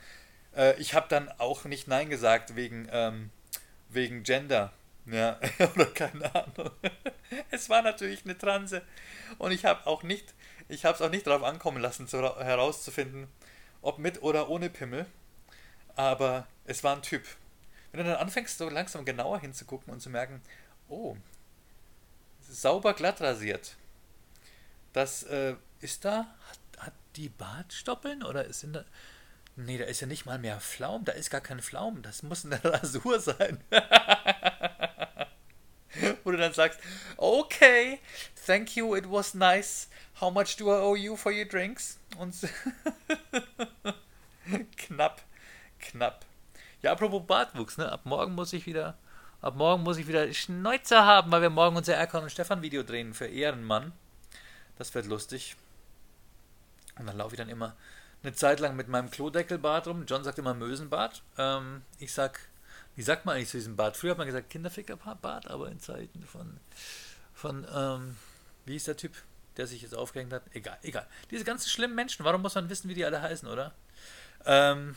äh, 0.56 0.74
ich 0.80 0.94
habe 0.94 1.06
dann 1.08 1.30
auch 1.38 1.64
nicht 1.64 1.86
Nein 1.86 2.10
gesagt 2.10 2.56
wegen, 2.56 2.88
ähm, 2.90 3.30
wegen 3.88 4.22
Gender. 4.22 4.72
Ja, 5.06 5.38
oder 5.74 5.86
keine 5.86 6.34
Ahnung. 6.34 6.70
Es 7.50 7.68
war 7.68 7.82
natürlich 7.82 8.24
eine 8.24 8.36
Transe. 8.36 8.82
Und 9.38 9.52
ich 9.52 9.64
habe 9.64 9.86
auch 9.86 10.02
nicht, 10.02 10.34
ich 10.68 10.84
habe 10.84 10.94
es 10.94 11.02
auch 11.02 11.10
nicht 11.10 11.26
darauf 11.26 11.42
ankommen 11.42 11.80
lassen, 11.80 12.06
zu, 12.06 12.18
herauszufinden, 12.20 13.26
ob 13.80 13.98
mit 13.98 14.22
oder 14.22 14.48
ohne 14.48 14.68
Pimmel. 14.68 15.06
Aber 15.96 16.46
es 16.64 16.84
war 16.84 16.94
ein 16.94 17.02
Typ. 17.02 17.24
Wenn 17.90 18.04
du 18.04 18.10
dann 18.10 18.20
anfängst, 18.20 18.58
so 18.58 18.68
langsam 18.68 19.04
genauer 19.04 19.40
hinzugucken 19.40 19.92
und 19.92 20.00
zu 20.00 20.10
merken, 20.10 20.42
oh, 20.88 21.16
sauber 22.48 22.94
glatt 22.94 23.20
rasiert. 23.20 23.76
Das 24.92 25.22
äh, 25.24 25.54
ist 25.80 26.04
da, 26.04 26.26
hat, 26.48 26.86
hat 26.86 26.92
die 27.16 27.28
Bartstoppeln 27.28 28.22
oder 28.22 28.44
ist 28.44 28.64
in 28.64 28.72
der. 28.74 28.84
Nee, 29.60 29.76
da 29.76 29.86
ist 29.86 30.00
ja 30.00 30.06
nicht 30.06 30.24
mal 30.24 30.38
mehr 30.38 30.60
Flaum, 30.60 31.04
da 31.04 31.10
ist 31.10 31.30
gar 31.30 31.40
kein 31.40 31.60
Flaum, 31.60 32.00
das 32.00 32.22
muss 32.22 32.44
eine 32.44 32.62
Rasur 32.64 33.18
sein. 33.18 33.58
wo 36.22 36.30
du 36.30 36.36
dann 36.36 36.52
sagst, 36.52 36.78
okay, 37.16 37.98
thank 38.46 38.76
you, 38.76 38.94
it 38.94 39.10
was 39.10 39.34
nice. 39.34 39.88
How 40.20 40.32
much 40.32 40.58
do 40.58 40.70
I 40.70 40.80
owe 40.80 40.96
you 40.96 41.16
for 41.16 41.32
your 41.32 41.44
drinks? 41.44 41.98
Und 42.18 42.36
knapp, 44.76 45.22
knapp. 45.80 46.24
Ja, 46.82 46.92
apropos 46.92 47.26
Bartwuchs, 47.26 47.78
ne? 47.78 47.90
Ab 47.90 48.02
morgen 48.04 48.36
muss 48.36 48.52
ich 48.52 48.64
wieder, 48.64 48.96
ab 49.40 49.56
morgen 49.56 49.82
muss 49.82 49.96
ich 49.96 50.06
wieder 50.06 50.32
Schnäuzer 50.32 51.04
haben, 51.04 51.32
weil 51.32 51.42
wir 51.42 51.50
morgen 51.50 51.76
unser 51.76 51.96
Erkan 51.96 52.22
und 52.22 52.30
Stefan 52.30 52.62
Video 52.62 52.84
drehen 52.84 53.12
für 53.12 53.26
Ehrenmann. 53.26 53.90
Das 54.76 54.94
wird 54.94 55.06
lustig. 55.06 55.56
Und 56.96 57.06
dann 57.06 57.16
laufe 57.16 57.34
ich 57.34 57.38
dann 57.38 57.48
immer 57.48 57.74
eine 58.22 58.32
Zeit 58.32 58.60
lang 58.60 58.76
mit 58.76 58.88
meinem 58.88 59.10
Klodeckelbart 59.10 59.86
rum. 59.86 60.04
John 60.06 60.24
sagt 60.24 60.38
immer 60.38 60.54
Mösenbart. 60.54 61.22
Ähm, 61.36 61.82
ich 61.98 62.12
sag, 62.12 62.40
wie 62.96 63.02
sagt 63.02 63.24
man 63.24 63.36
eigentlich 63.36 63.50
zu 63.50 63.58
diesem 63.58 63.76
Bart? 63.76 63.96
Früher 63.96 64.12
hat 64.12 64.18
man 64.18 64.26
gesagt 64.26 64.50
Kinderfickerbart, 64.50 65.48
aber 65.48 65.68
in 65.68 65.80
Zeiten 65.80 66.24
von, 66.24 66.58
von 67.32 67.66
ähm, 67.72 68.16
wie 68.64 68.76
ist 68.76 68.88
der 68.88 68.96
Typ, 68.96 69.12
der 69.56 69.66
sich 69.66 69.82
jetzt 69.82 69.94
aufgehängt 69.94 70.32
hat? 70.32 70.42
Egal, 70.52 70.78
egal. 70.82 71.06
Diese 71.30 71.44
ganzen 71.44 71.68
schlimmen 71.68 71.94
Menschen, 71.94 72.24
warum 72.24 72.42
muss 72.42 72.54
man 72.54 72.68
wissen, 72.68 72.88
wie 72.88 72.94
die 72.94 73.04
alle 73.04 73.22
heißen, 73.22 73.48
oder? 73.48 73.72
Ähm, 74.44 74.96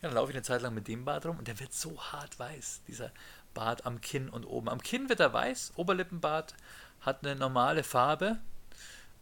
ja, 0.00 0.08
dann 0.08 0.14
laufe 0.14 0.30
ich 0.30 0.36
eine 0.36 0.42
Zeit 0.42 0.62
lang 0.62 0.74
mit 0.74 0.88
dem 0.88 1.04
Bart 1.04 1.26
rum 1.26 1.38
und 1.38 1.48
der 1.48 1.60
wird 1.60 1.72
so 1.72 2.00
hart 2.00 2.38
weiß, 2.38 2.82
dieser 2.88 3.10
Bart 3.54 3.86
am 3.86 4.00
Kinn 4.00 4.28
und 4.28 4.44
oben. 4.44 4.68
Am 4.68 4.82
Kinn 4.82 5.08
wird 5.08 5.20
er 5.20 5.32
weiß, 5.32 5.72
Oberlippenbart 5.76 6.54
hat 7.00 7.24
eine 7.24 7.36
normale 7.36 7.84
Farbe. 7.84 8.38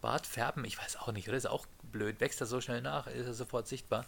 Bart 0.02 0.26
färben, 0.26 0.66
ich 0.66 0.78
weiß 0.78 0.96
auch 0.98 1.12
nicht, 1.12 1.28
oder? 1.28 1.38
Ist 1.38 1.46
auch 1.46 1.66
blöd, 1.90 2.20
wächst 2.20 2.42
er 2.42 2.46
so 2.46 2.60
schnell 2.60 2.82
nach, 2.82 3.06
ist 3.06 3.26
er 3.26 3.32
sofort 3.32 3.66
sichtbar. 3.66 4.04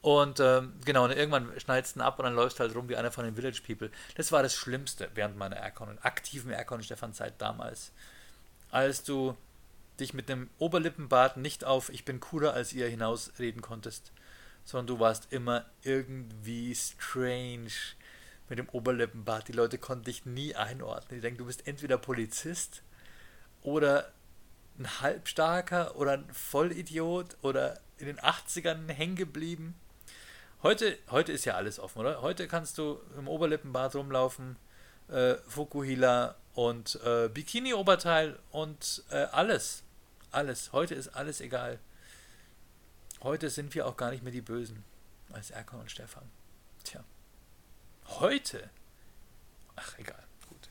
Und 0.00 0.40
ähm, 0.40 0.74
genau, 0.84 1.04
und 1.04 1.12
irgendwann 1.12 1.48
schneidest 1.60 1.94
du 1.94 2.00
ihn 2.00 2.02
ab 2.02 2.18
und 2.18 2.24
dann 2.24 2.34
läufst 2.34 2.58
du 2.58 2.64
halt 2.64 2.74
rum 2.74 2.88
wie 2.88 2.96
einer 2.96 3.12
von 3.12 3.24
den 3.24 3.36
Village 3.36 3.62
People. 3.64 3.90
Das 4.16 4.32
war 4.32 4.42
das 4.42 4.54
Schlimmste 4.54 5.08
während 5.14 5.36
meiner 5.36 5.56
Aircon, 5.56 5.96
aktiven 6.02 6.50
Aircon 6.50 6.82
Stefan 6.82 7.14
Zeit 7.14 7.34
damals. 7.38 7.92
Als 8.72 9.04
du 9.04 9.36
dich 10.00 10.12
mit 10.12 10.28
einem 10.28 10.50
Oberlippenbart 10.58 11.36
nicht 11.36 11.64
auf 11.64 11.88
ich 11.88 12.04
bin 12.04 12.18
cooler 12.18 12.52
als 12.52 12.72
ihr 12.72 12.88
hinausreden 12.88 13.62
konntest 13.62 14.10
sondern 14.64 14.86
du 14.86 15.00
warst 15.00 15.30
immer 15.30 15.66
irgendwie 15.82 16.74
strange 16.74 17.70
mit 18.48 18.58
dem 18.58 18.68
Oberlippenbart. 18.70 19.48
Die 19.48 19.52
Leute 19.52 19.78
konnten 19.78 20.04
dich 20.04 20.26
nie 20.26 20.54
einordnen. 20.54 21.18
Die 21.18 21.20
denken, 21.20 21.38
du 21.38 21.46
bist 21.46 21.66
entweder 21.66 21.98
Polizist 21.98 22.82
oder 23.62 24.10
ein 24.78 25.00
Halbstarker 25.00 25.96
oder 25.96 26.12
ein 26.12 26.32
Vollidiot 26.32 27.36
oder 27.42 27.80
in 27.98 28.06
den 28.06 28.18
80ern 28.18 28.88
hängen 28.90 29.16
geblieben. 29.16 29.74
Heute, 30.62 30.98
heute 31.10 31.32
ist 31.32 31.44
ja 31.44 31.54
alles 31.54 31.78
offen, 31.78 31.98
oder? 32.00 32.22
Heute 32.22 32.48
kannst 32.48 32.78
du 32.78 32.98
im 33.16 33.28
Oberlippenbart 33.28 33.94
rumlaufen, 33.94 34.56
äh, 35.08 35.34
Fukuhila 35.46 36.36
und 36.54 36.98
äh, 37.04 37.28
Bikini-Oberteil 37.28 38.38
und 38.50 39.04
äh, 39.10 39.24
alles. 39.24 39.82
Alles. 40.30 40.72
Heute 40.72 40.94
ist 40.94 41.08
alles 41.08 41.40
egal. 41.40 41.78
Heute 43.22 43.50
sind 43.50 43.74
wir 43.74 43.86
auch 43.86 43.96
gar 43.96 44.10
nicht 44.10 44.22
mehr 44.22 44.32
die 44.32 44.40
Bösen 44.40 44.84
als 45.32 45.50
Erkan 45.50 45.80
und 45.80 45.90
Stefan. 45.90 46.24
Tja. 46.82 47.04
Heute? 48.06 48.70
Ach, 49.76 49.98
egal. 49.98 50.22
Gut. 50.48 50.68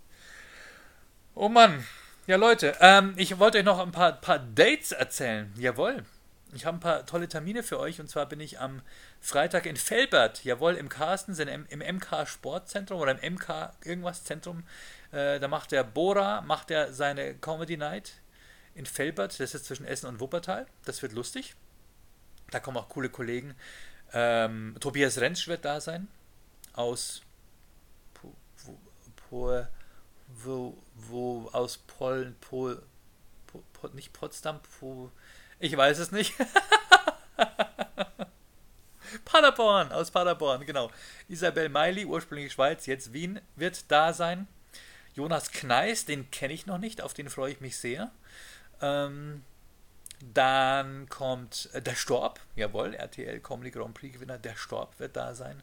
Oh 1.35 1.49
Mann. 1.49 1.85
Ja, 2.25 2.37
Leute, 2.37 2.77
ähm, 2.79 3.13
ich 3.17 3.37
wollte 3.37 3.57
euch 3.57 3.65
noch 3.65 3.79
ein 3.79 3.91
paar, 3.91 4.13
paar 4.13 4.39
Dates 4.39 4.93
erzählen. 4.93 5.51
Jawohl. 5.57 6.05
Ich 6.53 6.65
habe 6.65 6.77
ein 6.77 6.79
paar 6.79 7.05
tolle 7.05 7.27
Termine 7.27 7.63
für 7.63 7.77
euch 7.79 7.99
und 7.99 8.09
zwar 8.09 8.27
bin 8.27 8.39
ich 8.39 8.61
am 8.61 8.81
Freitag 9.19 9.65
in 9.65 9.75
Felbert, 9.75 10.41
jawohl, 10.45 10.75
im 10.75 10.87
Carstens, 10.87 11.39
im, 11.39 11.65
im 11.67 11.79
MK 11.79 12.25
Sportzentrum 12.25 13.01
oder 13.01 13.21
im 13.21 13.33
MK 13.33 13.73
irgendwas 13.83 14.23
Zentrum. 14.23 14.63
Äh, 15.11 15.41
da 15.41 15.49
macht 15.49 15.73
der 15.73 15.83
Bora, 15.83 16.39
macht 16.41 16.71
er 16.71 16.93
seine 16.93 17.33
Comedy 17.35 17.75
Night 17.75 18.13
in 18.73 18.85
Felbert, 18.85 19.37
das 19.41 19.53
ist 19.53 19.65
zwischen 19.65 19.85
Essen 19.85 20.07
und 20.07 20.21
Wuppertal. 20.21 20.65
Das 20.85 21.01
wird 21.01 21.11
lustig. 21.11 21.55
Da 22.51 22.61
kommen 22.61 22.77
auch 22.77 22.87
coole 22.87 23.09
Kollegen. 23.09 23.53
Ähm, 24.13 24.77
Tobias 24.79 25.19
Rentsch 25.19 25.49
wird 25.49 25.65
da 25.65 25.81
sein. 25.81 26.07
Aus 26.71 27.21
po, 28.13 28.33
po, 29.29 29.67
wo, 30.41 30.77
wo, 30.95 31.49
aus 31.51 31.77
Polen, 31.77 32.35
Pol, 32.41 32.81
po, 33.47 33.63
nicht 33.93 34.13
Potsdam, 34.13 34.59
po, 34.79 35.11
ich 35.59 35.75
weiß 35.75 35.99
es 35.99 36.11
nicht. 36.11 36.33
Paderborn, 39.25 39.91
aus 39.91 40.11
Paderborn, 40.11 40.65
genau. 40.65 40.91
Isabel 41.27 41.69
Meili, 41.69 42.05
ursprünglich 42.05 42.53
Schweiz, 42.53 42.85
jetzt 42.85 43.13
Wien, 43.13 43.39
wird 43.55 43.91
da 43.91 44.13
sein. 44.13 44.47
Jonas 45.13 45.51
Kneis, 45.51 46.05
den 46.05 46.31
kenne 46.31 46.53
ich 46.53 46.65
noch 46.65 46.79
nicht, 46.79 47.01
auf 47.01 47.13
den 47.13 47.29
freue 47.29 47.51
ich 47.51 47.61
mich 47.61 47.77
sehr. 47.77 48.11
Ähm, 48.81 49.43
dann 50.33 51.09
kommt 51.09 51.69
äh, 51.73 51.81
der 51.81 51.95
Storb, 51.95 52.39
jawohl, 52.55 52.93
RTL 52.93 53.39
Comedy 53.39 53.71
Grand 53.71 53.93
Prix 53.93 54.13
Gewinner, 54.13 54.37
der 54.37 54.55
Storb 54.55 54.99
wird 54.99 55.15
da 55.15 55.35
sein. 55.35 55.61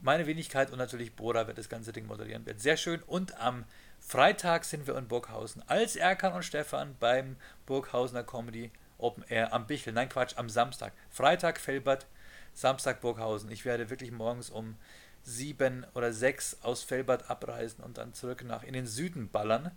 Meine 0.00 0.26
Wenigkeit 0.26 0.70
und 0.70 0.78
natürlich 0.78 1.16
Bora 1.16 1.48
wird 1.48 1.58
das 1.58 1.68
ganze 1.68 1.92
Ding 1.92 2.06
moderieren, 2.06 2.46
wird 2.46 2.60
sehr 2.60 2.76
schön. 2.76 3.02
Und 3.02 3.38
am 3.40 3.64
Freitag 3.98 4.64
sind 4.64 4.86
wir 4.86 4.96
in 4.96 5.08
Burghausen 5.08 5.62
als 5.66 5.96
Erkan 5.96 6.34
und 6.34 6.44
Stefan 6.44 6.94
beim 7.00 7.36
Burghausener 7.66 8.22
Comedy 8.22 8.70
Open 8.98 9.24
Air 9.28 9.52
am 9.52 9.66
Bichel. 9.66 9.92
Nein, 9.92 10.08
Quatsch, 10.08 10.36
am 10.36 10.48
Samstag. 10.48 10.92
Freitag 11.10 11.58
Felbert, 11.58 12.06
Samstag 12.54 13.00
Burghausen. 13.00 13.50
Ich 13.50 13.64
werde 13.64 13.90
wirklich 13.90 14.12
morgens 14.12 14.50
um 14.50 14.76
sieben 15.24 15.84
oder 15.94 16.12
sechs 16.12 16.58
aus 16.62 16.82
Felbert 16.82 17.28
abreisen 17.28 17.82
und 17.82 17.98
dann 17.98 18.14
zurück 18.14 18.44
nach 18.44 18.62
in 18.62 18.74
den 18.74 18.86
Süden 18.86 19.28
ballern. 19.30 19.72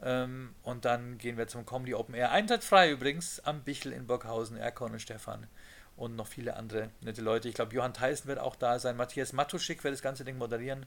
Ähm, 0.00 0.54
und 0.62 0.84
dann 0.84 1.18
gehen 1.18 1.36
wir 1.38 1.48
zum 1.48 1.66
Comedy 1.66 1.94
Open 1.94 2.14
Air. 2.14 2.30
Eintritt 2.30 2.64
frei 2.64 2.90
übrigens 2.90 3.40
am 3.40 3.62
Bichel 3.62 3.92
in 3.92 4.06
Burghausen, 4.06 4.56
Erkon 4.56 4.92
und 4.92 5.00
Stefan 5.00 5.46
und 5.96 6.16
noch 6.16 6.26
viele 6.26 6.56
andere 6.56 6.90
nette 7.00 7.22
Leute. 7.22 7.48
Ich 7.48 7.54
glaube, 7.54 7.74
Johann 7.74 7.94
Theissen 7.94 8.28
wird 8.28 8.38
auch 8.38 8.56
da 8.56 8.78
sein. 8.78 8.96
Matthias 8.96 9.32
Matuschik 9.32 9.82
wird 9.84 9.94
das 9.94 10.02
ganze 10.02 10.24
Ding 10.24 10.38
moderieren. 10.38 10.86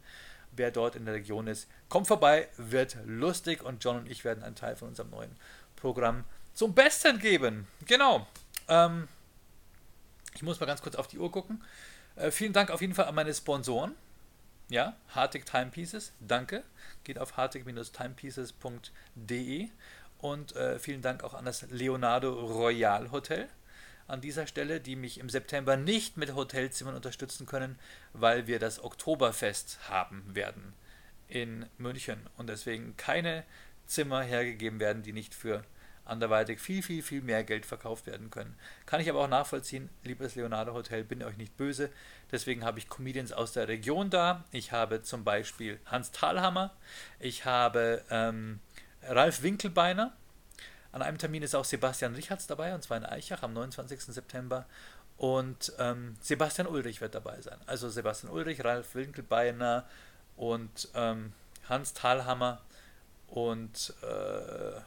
Wer 0.52 0.72
dort 0.72 0.96
in 0.96 1.06
der 1.06 1.14
Region 1.14 1.46
ist, 1.48 1.70
kommt 1.90 2.08
vorbei, 2.08 2.48
wird 2.58 2.98
lustig 3.06 3.62
und 3.64 3.84
John 3.84 3.98
und 3.98 4.10
ich 4.10 4.24
werden 4.24 4.44
einen 4.44 4.56
Teil 4.56 4.76
von 4.76 4.88
unserem 4.90 5.12
neuen 5.12 5.36
Programm 5.76 6.24
zum 6.54 6.74
Besten 6.74 7.20
geben. 7.20 7.68
Genau. 7.86 8.26
Ähm, 8.68 9.08
ich 10.34 10.42
muss 10.42 10.60
mal 10.60 10.66
ganz 10.66 10.82
kurz 10.82 10.96
auf 10.96 11.08
die 11.08 11.20
Uhr 11.20 11.32
gucken. 11.32 11.64
Äh, 12.16 12.32
vielen 12.32 12.54
Dank 12.54 12.72
auf 12.72 12.82
jeden 12.82 12.96
Fall 12.96 13.06
an 13.06 13.14
meine 13.16 13.34
Sponsoren. 13.34 13.96
Ja, 14.70 14.96
Hartig 15.16 15.46
Timepieces, 15.46 16.12
danke. 16.20 16.64
Geht 17.04 17.18
auf 17.18 17.38
hartig-timepieces.de 17.38 19.70
und 20.20 20.56
äh, 20.56 20.78
vielen 20.78 21.02
Dank 21.02 21.24
auch 21.24 21.34
an 21.34 21.46
das 21.46 21.64
Leonardo 21.72 22.34
Royal 22.34 23.10
Hotel 23.12 23.50
an 24.10 24.22
dieser 24.22 24.48
Stelle, 24.48 24.80
die 24.80 24.96
mich 24.96 25.20
im 25.20 25.30
September 25.30 25.78
nicht 25.78 26.18
mit 26.18 26.34
Hotelzimmern 26.36 26.96
unterstützen 26.96 27.46
können, 27.46 27.78
weil 28.14 28.48
wir 28.48 28.60
das 28.60 28.84
Oktoberfest 28.84 29.90
haben 29.90 30.24
werden 30.34 30.74
in 31.28 31.66
München 31.78 32.20
und 32.38 32.48
deswegen 32.48 32.98
keine 32.98 33.44
Zimmer 33.86 34.22
hergegeben 34.22 34.80
werden, 34.80 35.04
die 35.04 35.14
nicht 35.14 35.34
für 35.34 35.64
anderweitig 36.10 36.60
viel, 36.60 36.82
viel, 36.82 37.04
viel 37.04 37.22
mehr 37.22 37.44
Geld 37.44 37.66
verkauft 37.66 38.08
werden 38.08 38.30
können. 38.30 38.56
Kann 38.86 39.00
ich 39.00 39.10
aber 39.10 39.20
auch 39.20 39.28
nachvollziehen, 39.30 39.90
liebes 40.04 40.36
Leonardo 40.36 40.74
Hotel, 40.74 41.04
bin 41.04 41.24
euch 41.24 41.38
nicht 41.38 41.56
böse. 41.56 41.90
Deswegen 42.32 42.66
habe 42.66 42.80
ich 42.80 42.90
Comedians 42.90 43.32
aus 43.32 43.54
der 43.54 43.68
Region 43.68 44.10
da. 44.10 44.44
Ich 44.52 44.72
habe 44.72 45.04
zum 45.04 45.24
Beispiel 45.24 45.80
Hans 45.86 46.12
Thalhammer, 46.12 46.76
ich 47.20 47.46
habe 47.46 48.04
ähm, 48.10 48.60
Ralf 49.04 49.44
Winkelbeiner. 49.44 50.16
An 50.92 51.02
einem 51.02 51.18
Termin 51.18 51.44
ist 51.44 51.56
auch 51.56 51.66
Sebastian 51.66 52.16
Richards 52.16 52.48
dabei, 52.48 52.74
und 52.74 52.84
zwar 52.84 52.98
in 52.98 53.06
Eichach 53.06 53.44
am 53.44 53.54
29. 53.54 54.02
September. 54.02 54.66
Und 55.18 55.74
ähm, 55.80 56.16
Sebastian 56.22 56.68
Ulrich 56.68 57.02
wird 57.02 57.14
dabei 57.14 57.42
sein. 57.42 57.58
Also 57.66 57.90
Sebastian 57.90 58.32
Ulrich, 58.32 58.64
Ralf 58.64 58.96
Winkelbeiner 58.96 59.86
und 60.38 60.88
ähm, 60.96 61.34
Hans 61.68 61.94
Thalhammer 61.94 62.62
und 63.28 63.94
äh, 64.02 64.82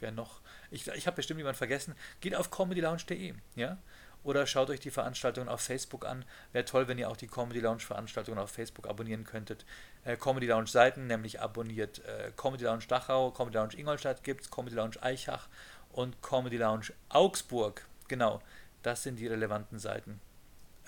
wer 0.00 0.12
noch? 0.12 0.40
Ich, 0.70 0.86
ich 0.88 1.06
habe 1.06 1.16
bestimmt 1.16 1.38
jemanden 1.38 1.58
vergessen. 1.58 1.94
Geht 2.20 2.34
auf 2.34 2.50
comedylounge.de, 2.50 3.34
ja? 3.56 3.78
Oder 4.26 4.44
schaut 4.44 4.70
euch 4.70 4.80
die 4.80 4.90
Veranstaltungen 4.90 5.48
auf 5.48 5.60
Facebook 5.60 6.04
an. 6.04 6.24
Wäre 6.52 6.64
toll, 6.64 6.88
wenn 6.88 6.98
ihr 6.98 7.08
auch 7.08 7.16
die 7.16 7.28
Comedy 7.28 7.60
Lounge 7.60 7.78
Veranstaltungen 7.78 8.38
auf 8.38 8.50
Facebook 8.50 8.88
abonnieren 8.88 9.22
könntet. 9.22 9.64
Äh, 10.04 10.16
Comedy 10.16 10.48
Lounge 10.48 10.66
Seiten, 10.66 11.06
nämlich 11.06 11.40
abonniert 11.40 12.04
äh, 12.04 12.32
Comedy 12.36 12.64
Lounge 12.64 12.86
Dachau, 12.88 13.30
Comedy 13.30 13.56
Lounge 13.56 13.78
Ingolstadt 13.78 14.24
gibt 14.24 14.40
es, 14.40 14.50
Comedy 14.50 14.74
Lounge 14.74 15.00
Eichach 15.00 15.46
und 15.92 16.20
Comedy 16.22 16.56
Lounge 16.56 16.86
Augsburg. 17.08 17.86
Genau, 18.08 18.42
das 18.82 19.04
sind 19.04 19.20
die 19.20 19.28
relevanten 19.28 19.78
Seiten. 19.78 20.20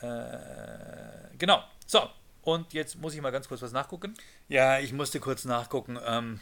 Äh, 0.01 1.37
genau, 1.39 1.63
so. 1.87 2.11
Und 2.43 2.73
jetzt 2.73 2.97
muss 2.97 3.15
ich 3.15 3.21
mal 3.21 3.31
ganz 3.31 3.47
kurz 3.47 3.63
was 3.63 3.71
nachgucken. 3.71 4.15
Ja, 4.49 4.81
ich 4.81 4.93
musste 4.93 5.21
kurz 5.21 5.45
nachgucken. 5.45 5.97
Ähm, 6.05 6.41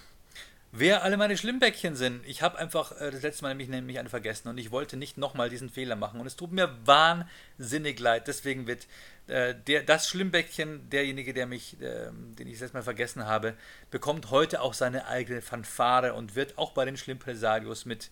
wer 0.78 1.02
alle 1.02 1.16
meine 1.16 1.36
Schlimmbäckchen 1.36 1.96
sind. 1.96 2.26
Ich 2.26 2.42
habe 2.42 2.58
einfach 2.58 2.92
äh, 3.00 3.10
das 3.10 3.22
letzte 3.22 3.42
Mal 3.42 3.50
nämlich, 3.50 3.68
nämlich 3.68 3.98
eine 3.98 4.08
vergessen 4.08 4.48
und 4.48 4.58
ich 4.58 4.70
wollte 4.70 4.96
nicht 4.96 5.18
nochmal 5.18 5.48
diesen 5.48 5.70
Fehler 5.70 5.96
machen. 5.96 6.20
Und 6.20 6.26
es 6.26 6.36
tut 6.36 6.52
mir 6.52 6.76
wahnsinnig 6.84 7.98
leid. 7.98 8.28
Deswegen 8.28 8.66
wird 8.66 8.86
äh, 9.26 9.54
der, 9.54 9.82
das 9.82 10.08
Schlimmbäckchen, 10.08 10.88
derjenige, 10.90 11.34
der 11.34 11.46
mich, 11.46 11.80
äh, 11.80 12.10
den 12.12 12.46
ich 12.46 12.54
das 12.54 12.60
letzte 12.62 12.76
Mal 12.76 12.82
vergessen 12.82 13.26
habe, 13.26 13.54
bekommt 13.90 14.30
heute 14.30 14.60
auch 14.60 14.74
seine 14.74 15.06
eigene 15.06 15.42
Fanfare 15.42 16.14
und 16.14 16.34
wird 16.34 16.58
auch 16.58 16.72
bei 16.72 16.84
den 16.84 16.96
Schlimmpresarios 16.96 17.84
mit 17.84 18.10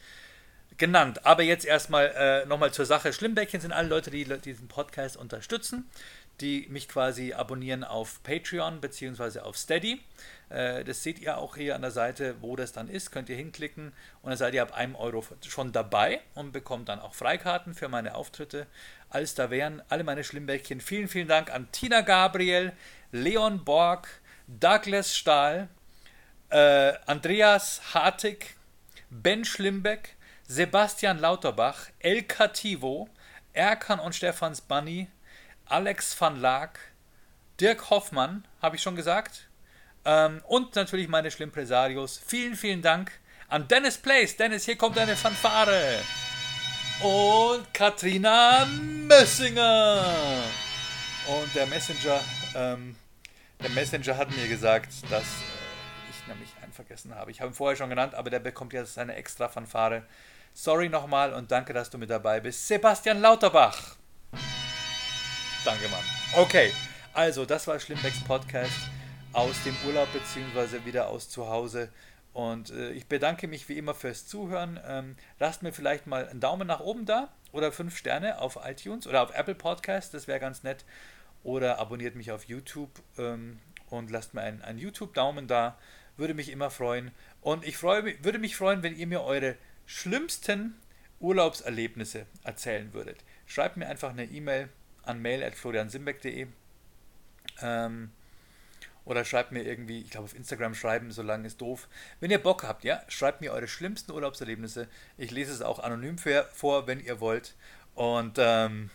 genannt. 0.77 1.24
Aber 1.24 1.42
jetzt 1.42 1.64
erstmal 1.64 2.12
äh, 2.16 2.46
nochmal 2.46 2.72
zur 2.72 2.87
Sache. 2.87 3.12
Schlimmbäckchen 3.12 3.61
sind 3.61 3.72
alle 3.72 3.88
Leute, 3.88 4.11
die 4.11 4.24
diesen 4.24 4.68
Podcast 4.68 5.16
unterstützen 5.16 5.88
die 6.40 6.66
mich 6.68 6.88
quasi 6.88 7.33
abonnieren 7.33 7.85
auf 7.85 8.23
Patreon 8.23 8.81
bzw. 8.81 9.40
auf 9.40 9.57
Steady. 9.57 10.01
Äh, 10.49 10.85
das 10.85 11.03
seht 11.03 11.18
ihr 11.18 11.38
auch 11.38 11.57
hier 11.57 11.75
an 11.75 11.83
der 11.83 11.90
Seite, 11.90 12.37
wo 12.40 12.57
das 12.57 12.73
dann 12.73 12.88
ist. 12.88 13.12
Könnt 13.12 13.29
ihr 13.29 13.37
hinklicken 13.37 13.92
und 14.23 14.31
dann 14.31 14.37
seid 14.37 14.55
ihr 14.55 14.62
ab 14.62 14.75
einem 14.75 14.97
Euro 14.97 15.25
schon 15.47 15.73
dabei 15.73 16.20
und 16.35 16.53
bekommt 16.53 16.88
dann 16.88 17.01
auch 17.01 17.14
Freikarten 17.14 17.75
für 17.75 17.88
meine 17.88 18.14
Auftritte. 18.14 18.66
Alles 19.11 19.35
da 19.35 19.51
wären 19.51 19.83
alle 19.88 20.05
meine 20.05 20.25
Schlimmbäckchen. 20.25 20.81
Vielen, 20.81 21.09
vielen 21.09 21.29
Dank 21.29 21.53
an 21.53 21.68
Tina 21.70 22.01
Gabriel, 22.01 22.73
Leon 23.12 23.64
Borg, 23.64 24.09
Douglas 24.47 25.16
Stahl, 25.16 25.68
äh, 26.51 26.92
Andreas 27.07 27.94
Hartig, 27.94 28.57
Ben 29.11 29.44
Schlimbeck, 29.44 30.16
Sebastian 30.47 31.18
Lauterbach, 31.18 31.88
El 32.01 32.25
Cativo, 32.25 33.09
Erkan 33.53 34.01
und 34.01 34.14
Stefans 34.14 34.61
Bunny, 34.61 35.09
Alex 35.66 36.20
van 36.20 36.40
Laak, 36.40 36.79
Dirk 37.61 37.90
Hoffmann, 37.90 38.46
habe 38.61 38.77
ich 38.77 38.83
schon 38.83 38.96
gesagt. 38.96 39.48
Ähm, 40.05 40.42
und 40.46 40.74
natürlich 40.77 41.09
meine 41.09 41.31
Schlimmpresarios. 41.31 42.20
Vielen, 42.24 42.57
vielen 42.57 42.83
Dank 42.83 43.12
an 43.48 43.66
Dennis 43.68 43.96
Place. 43.96 44.37
Dennis, 44.37 44.64
hier 44.64 44.77
kommt 44.77 44.98
eine 44.98 45.16
Fanfare. 45.16 46.00
Und 47.00 47.72
Katrina 47.72 48.66
Mössinger. 48.66 50.05
Und 51.27 51.55
der 51.55 51.66
Messenger, 51.66 52.20
ähm, 52.55 52.96
der 53.62 53.70
Messenger 53.70 54.16
hat 54.16 54.31
mir 54.37 54.46
gesagt, 54.46 54.92
dass 55.11 55.22
äh, 55.22 56.11
ich 56.11 56.27
nämlich 56.29 56.50
einen 56.62 56.72
vergessen 56.72 57.14
habe. 57.14 57.31
Ich 57.31 57.40
habe 57.40 57.50
ihn 57.50 57.55
vorher 57.55 57.77
schon 57.77 57.88
genannt, 57.88 58.14
aber 58.14 58.29
der 58.29 58.40
bekommt 58.40 58.74
jetzt 58.74 58.98
eine 58.98 59.14
extra 59.14 59.48
Fanfare. 59.48 60.03
Sorry 60.53 60.88
nochmal 60.90 61.33
und 61.33 61.50
danke, 61.50 61.72
dass 61.72 61.88
du 61.88 61.96
mit 61.96 62.11
dabei 62.11 62.40
bist. 62.40 62.68
Sebastian 62.68 63.20
Lauterbach. 63.20 63.96
Danke, 65.64 65.88
Mann. 65.88 66.05
Okay, 66.35 66.72
also 67.14 67.46
das 67.46 67.66
war 67.66 67.81
Schlimmbecks 67.81 68.22
Podcast 68.24 68.90
aus 69.33 69.62
dem 69.64 69.74
Urlaub 69.87 70.12
beziehungsweise 70.12 70.85
wieder 70.85 71.09
aus 71.09 71.31
zu 71.31 71.48
Hause. 71.48 71.88
Und 72.35 72.68
äh, 72.68 72.90
ich 72.90 73.07
bedanke 73.07 73.48
mich 73.48 73.66
wie 73.70 73.79
immer 73.79 73.94
fürs 73.94 74.27
Zuhören. 74.27 74.79
Ähm, 74.87 75.16
lasst 75.38 75.62
mir 75.62 75.72
vielleicht 75.72 76.07
mal 76.07 76.29
einen 76.29 76.40
Daumen 76.40 76.66
nach 76.66 76.81
oben 76.81 77.07
da 77.07 77.33
oder 77.53 77.72
fünf 77.72 77.96
Sterne 77.96 78.42
auf 78.42 78.59
iTunes 78.62 79.07
oder 79.07 79.22
auf 79.22 79.35
Apple 79.35 79.55
Podcast, 79.55 80.12
das 80.12 80.29
wäre 80.29 80.38
ganz 80.38 80.64
nett. 80.64 80.85
Oder 81.42 81.79
abonniert 81.79 82.14
mich 82.14 82.31
auf 82.31 82.44
YouTube 82.44 82.90
ähm, 83.16 83.59
und 83.88 84.11
lasst 84.11 84.35
mir 84.35 84.42
einen, 84.42 84.61
einen 84.61 84.79
YouTube-Daumen 84.79 85.46
da. 85.46 85.79
Würde 86.18 86.35
mich 86.35 86.50
immer 86.50 86.70
freuen. 86.70 87.11
Und 87.40 87.64
ich 87.64 87.79
freu, 87.79 88.03
würde 88.20 88.38
mich 88.38 88.55
freuen, 88.55 88.83
wenn 88.83 88.96
ihr 88.96 89.07
mir 89.07 89.22
eure 89.22 89.57
schlimmsten 89.87 90.77
Urlaubserlebnisse 91.20 92.27
erzählen 92.42 92.92
würdet. 92.92 93.24
Schreibt 93.46 93.79
mir 93.79 93.87
einfach 93.87 94.11
eine 94.11 94.24
E-Mail 94.24 94.68
an 95.07 95.21
mail.floriansimbeck.de 95.21 96.47
ähm, 97.61 98.11
oder 99.05 99.25
schreibt 99.25 99.53
mir 99.53 99.62
irgendwie, 99.62 100.01
ich 100.01 100.11
glaube 100.11 100.25
auf 100.25 100.35
Instagram 100.35 100.75
schreiben, 100.75 101.12
solange 101.12 101.47
ist 101.47 101.61
doof. 101.61 101.88
Wenn 102.21 102.31
ihr 102.31 102.43
Bock 102.43 102.62
habt, 102.62 102.85
ja, 102.85 103.03
schreibt 103.09 103.40
mir 103.40 103.53
eure 103.53 103.69
schlimmsten 103.69 104.12
Urlaubserlebnisse. 104.12 104.88
Ich 105.19 105.31
lese 105.31 105.53
es 105.53 105.61
auch 105.61 105.79
anonym 105.79 106.17
für, 106.17 106.49
vor, 106.53 106.87
wenn 106.87 107.01
ihr 107.01 107.21
wollt. 107.21 107.55
Und 107.95 108.38
ähm, 108.38 108.90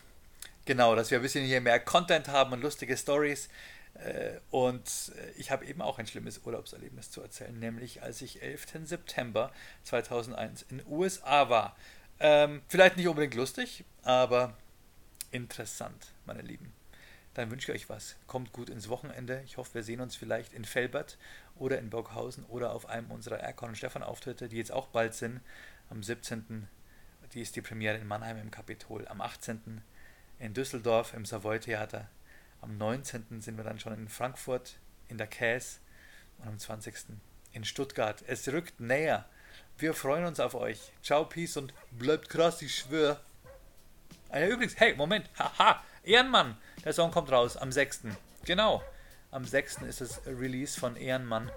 genau, 0.65 0.95
dass 0.95 1.11
wir 1.11 1.19
ein 1.19 1.21
bisschen 1.21 1.45
hier 1.45 1.61
mehr 1.61 1.79
Content 1.79 2.27
haben 2.27 2.53
und 2.53 2.61
lustige 2.61 2.97
Stories. 2.97 3.49
Äh, 3.93 4.39
und 4.49 5.11
ich 5.37 5.51
habe 5.51 5.65
eben 5.65 5.81
auch 5.81 5.99
ein 5.99 6.07
schlimmes 6.07 6.41
Urlaubserlebnis 6.43 7.11
zu 7.11 7.21
erzählen, 7.21 7.57
nämlich 7.57 8.01
als 8.01 8.21
ich 8.21 8.41
11. 8.41 8.65
September 8.85 9.51
2001 9.83 10.63
in 10.69 10.79
den 10.79 10.87
USA 10.87 11.49
war. 11.49 11.75
Ähm, 12.19 12.63
vielleicht 12.67 12.97
nicht 12.97 13.07
unbedingt 13.07 13.35
lustig, 13.35 13.85
aber 14.03 14.57
interessant, 15.31 16.13
meine 16.25 16.41
Lieben. 16.41 16.73
Dann 17.33 17.51
wünsche 17.51 17.71
ich 17.71 17.83
euch 17.83 17.89
was. 17.89 18.15
Kommt 18.27 18.51
gut 18.51 18.69
ins 18.69 18.89
Wochenende. 18.89 19.41
Ich 19.45 19.57
hoffe, 19.57 19.75
wir 19.75 19.83
sehen 19.83 20.01
uns 20.01 20.15
vielleicht 20.15 20.53
in 20.53 20.65
Felbert 20.65 21.17
oder 21.55 21.79
in 21.79 21.89
Burghausen 21.89 22.43
oder 22.45 22.73
auf 22.73 22.87
einem 22.87 23.11
unserer 23.11 23.39
Erkon 23.39 23.69
und 23.69 23.75
Stefan 23.75 24.03
Auftritte, 24.03 24.49
die 24.49 24.57
jetzt 24.57 24.71
auch 24.71 24.87
bald 24.87 25.13
sind. 25.13 25.41
Am 25.89 26.03
17. 26.03 26.67
Die 27.33 27.41
ist 27.41 27.55
die 27.55 27.61
Premiere 27.61 27.97
in 27.97 28.07
Mannheim 28.07 28.37
im 28.39 28.51
Kapitol. 28.51 29.07
Am 29.07 29.21
18. 29.21 29.81
in 30.39 30.53
Düsseldorf 30.53 31.13
im 31.13 31.25
Savoy 31.25 31.59
Theater. 31.59 32.09
Am 32.61 32.77
19. 32.77 33.41
sind 33.41 33.57
wir 33.57 33.63
dann 33.63 33.79
schon 33.79 33.93
in 33.93 34.09
Frankfurt 34.09 34.77
in 35.07 35.17
der 35.17 35.27
Käse 35.27 35.79
und 36.39 36.47
am 36.47 36.59
20. 36.59 36.93
in 37.53 37.63
Stuttgart. 37.63 38.23
Es 38.27 38.47
rückt 38.47 38.79
näher. 38.79 39.29
Wir 39.77 39.93
freuen 39.93 40.25
uns 40.25 40.39
auf 40.39 40.55
euch. 40.55 40.91
Ciao, 41.03 41.25
Peace 41.25 41.55
und 41.57 41.73
bleibt 41.91 42.29
krass, 42.29 42.61
ich 42.61 42.75
schwöre. 42.75 43.21
Ja, 44.31 44.45
übrigens, 44.45 44.79
hey, 44.79 44.93
Moment, 44.95 45.27
haha, 45.39 45.81
Ehrenmann, 46.03 46.55
der 46.85 46.93
Song 46.93 47.09
kommt 47.09 47.31
raus 47.31 47.57
am 47.57 47.71
6. 47.71 48.01
Genau, 48.45 48.83
am 49.31 49.43
6. 49.43 49.77
ist 49.87 50.01
das 50.01 50.21
Release 50.27 50.79
von 50.79 50.95
Ehrenmann 50.95 51.51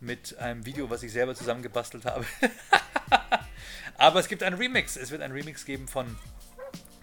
mit 0.00 0.36
einem 0.38 0.66
Video, 0.66 0.90
was 0.90 1.04
ich 1.04 1.12
selber 1.12 1.36
zusammengebastelt 1.36 2.04
habe. 2.04 2.26
Aber 3.98 4.18
es 4.18 4.26
gibt 4.26 4.42
einen 4.42 4.56
Remix, 4.56 4.96
es 4.96 5.12
wird 5.12 5.22
einen 5.22 5.32
Remix 5.32 5.64
geben 5.64 5.86
von 5.86 6.18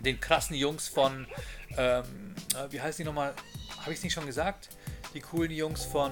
den 0.01 0.19
krassen 0.19 0.57
Jungs 0.57 0.89
von, 0.89 1.25
ähm, 1.77 2.36
äh, 2.55 2.71
wie 2.71 2.81
heißt 2.81 2.99
die 2.99 3.05
nochmal, 3.05 3.33
habe 3.79 3.91
ich 3.91 3.99
es 3.99 4.03
nicht 4.03 4.13
schon 4.13 4.25
gesagt? 4.25 4.69
Die 5.13 5.21
coolen 5.21 5.51
Jungs 5.51 5.86
von 5.86 6.12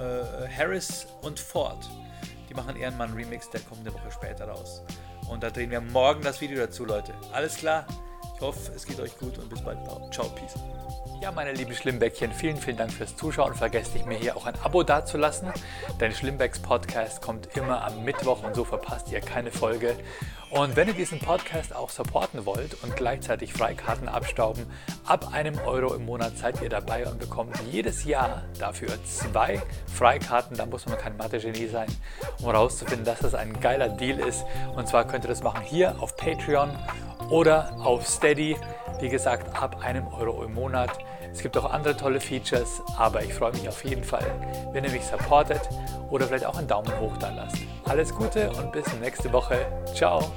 äh, 0.00 0.48
Harris 0.48 1.06
und 1.22 1.38
Ford. 1.38 1.88
Die 2.50 2.54
machen 2.54 2.74
Ehrenmann 2.74 3.12
Remix, 3.14 3.48
der 3.50 3.60
kommt 3.60 3.82
eine 3.82 3.94
Woche 3.94 4.10
später 4.10 4.48
raus. 4.48 4.82
Und 5.30 5.44
da 5.44 5.50
drehen 5.50 5.70
wir 5.70 5.80
morgen 5.80 6.22
das 6.22 6.40
Video 6.40 6.58
dazu, 6.58 6.84
Leute. 6.84 7.14
Alles 7.32 7.56
klar? 7.56 7.86
Hoffe, 8.42 8.72
es 8.74 8.84
geht 8.84 9.00
euch 9.00 9.16
gut 9.18 9.38
und 9.38 9.48
bis 9.48 9.62
bald. 9.62 9.78
Ciao, 10.12 10.28
Peace. 10.28 10.54
Ja, 11.22 11.30
meine 11.30 11.52
lieben 11.52 11.72
Schlimmbäckchen, 11.72 12.32
vielen, 12.32 12.56
vielen 12.56 12.76
Dank 12.76 12.92
fürs 12.92 13.14
Zuschauen. 13.14 13.54
Vergesst 13.54 13.94
nicht, 13.94 14.06
mir 14.06 14.18
hier 14.18 14.36
auch 14.36 14.44
ein 14.44 14.56
Abo 14.64 14.82
dazulassen, 14.82 15.52
denn 16.00 16.12
Schlimmbecks 16.12 16.58
Podcast 16.58 17.22
kommt 17.22 17.56
immer 17.56 17.84
am 17.84 18.02
Mittwoch 18.02 18.42
und 18.42 18.56
so 18.56 18.64
verpasst 18.64 19.12
ihr 19.12 19.20
keine 19.20 19.52
Folge. 19.52 19.94
Und 20.50 20.74
wenn 20.74 20.88
ihr 20.88 20.94
diesen 20.94 21.20
Podcast 21.20 21.76
auch 21.76 21.90
supporten 21.90 22.44
wollt 22.44 22.82
und 22.82 22.96
gleichzeitig 22.96 23.52
Freikarten 23.52 24.08
abstauben, 24.08 24.66
ab 25.06 25.32
einem 25.32 25.58
Euro 25.60 25.94
im 25.94 26.04
Monat 26.04 26.36
seid 26.36 26.60
ihr 26.60 26.68
dabei 26.68 27.06
und 27.06 27.20
bekommt 27.20 27.56
jedes 27.70 28.04
Jahr 28.04 28.42
dafür 28.58 28.88
zwei 29.04 29.62
Freikarten. 29.86 30.56
Da 30.56 30.66
muss 30.66 30.86
man 30.86 30.98
kein 30.98 31.16
Mathe-Genie 31.16 31.68
sein, 31.68 31.86
um 32.40 32.46
herauszufinden, 32.46 33.04
dass 33.06 33.20
das 33.20 33.34
ein 33.34 33.60
geiler 33.60 33.88
Deal 33.88 34.18
ist. 34.18 34.44
Und 34.74 34.88
zwar 34.88 35.06
könnt 35.06 35.24
ihr 35.24 35.28
das 35.28 35.44
machen 35.44 35.62
hier 35.62 36.02
auf 36.02 36.16
Patreon 36.16 36.76
oder 37.32 37.72
auf 37.82 38.06
Steady. 38.06 38.56
Wie 39.00 39.08
gesagt, 39.08 39.60
ab 39.60 39.78
einem 39.82 40.06
Euro 40.08 40.44
im 40.44 40.54
Monat. 40.54 40.90
Es 41.32 41.40
gibt 41.40 41.56
auch 41.56 41.72
andere 41.72 41.96
tolle 41.96 42.20
Features, 42.20 42.82
aber 42.98 43.22
ich 43.24 43.32
freue 43.32 43.52
mich 43.52 43.66
auf 43.66 43.82
jeden 43.84 44.04
Fall, 44.04 44.26
wenn 44.72 44.84
ihr 44.84 44.90
mich 44.90 45.04
supportet 45.04 45.62
oder 46.10 46.26
vielleicht 46.26 46.44
auch 46.44 46.58
einen 46.58 46.68
Daumen 46.68 46.92
hoch 47.00 47.16
da 47.16 47.30
lasst. 47.30 47.56
Alles 47.88 48.14
Gute 48.14 48.50
und 48.50 48.70
bis 48.70 48.84
nächste 49.00 49.32
Woche. 49.32 49.66
Ciao. 49.94 50.30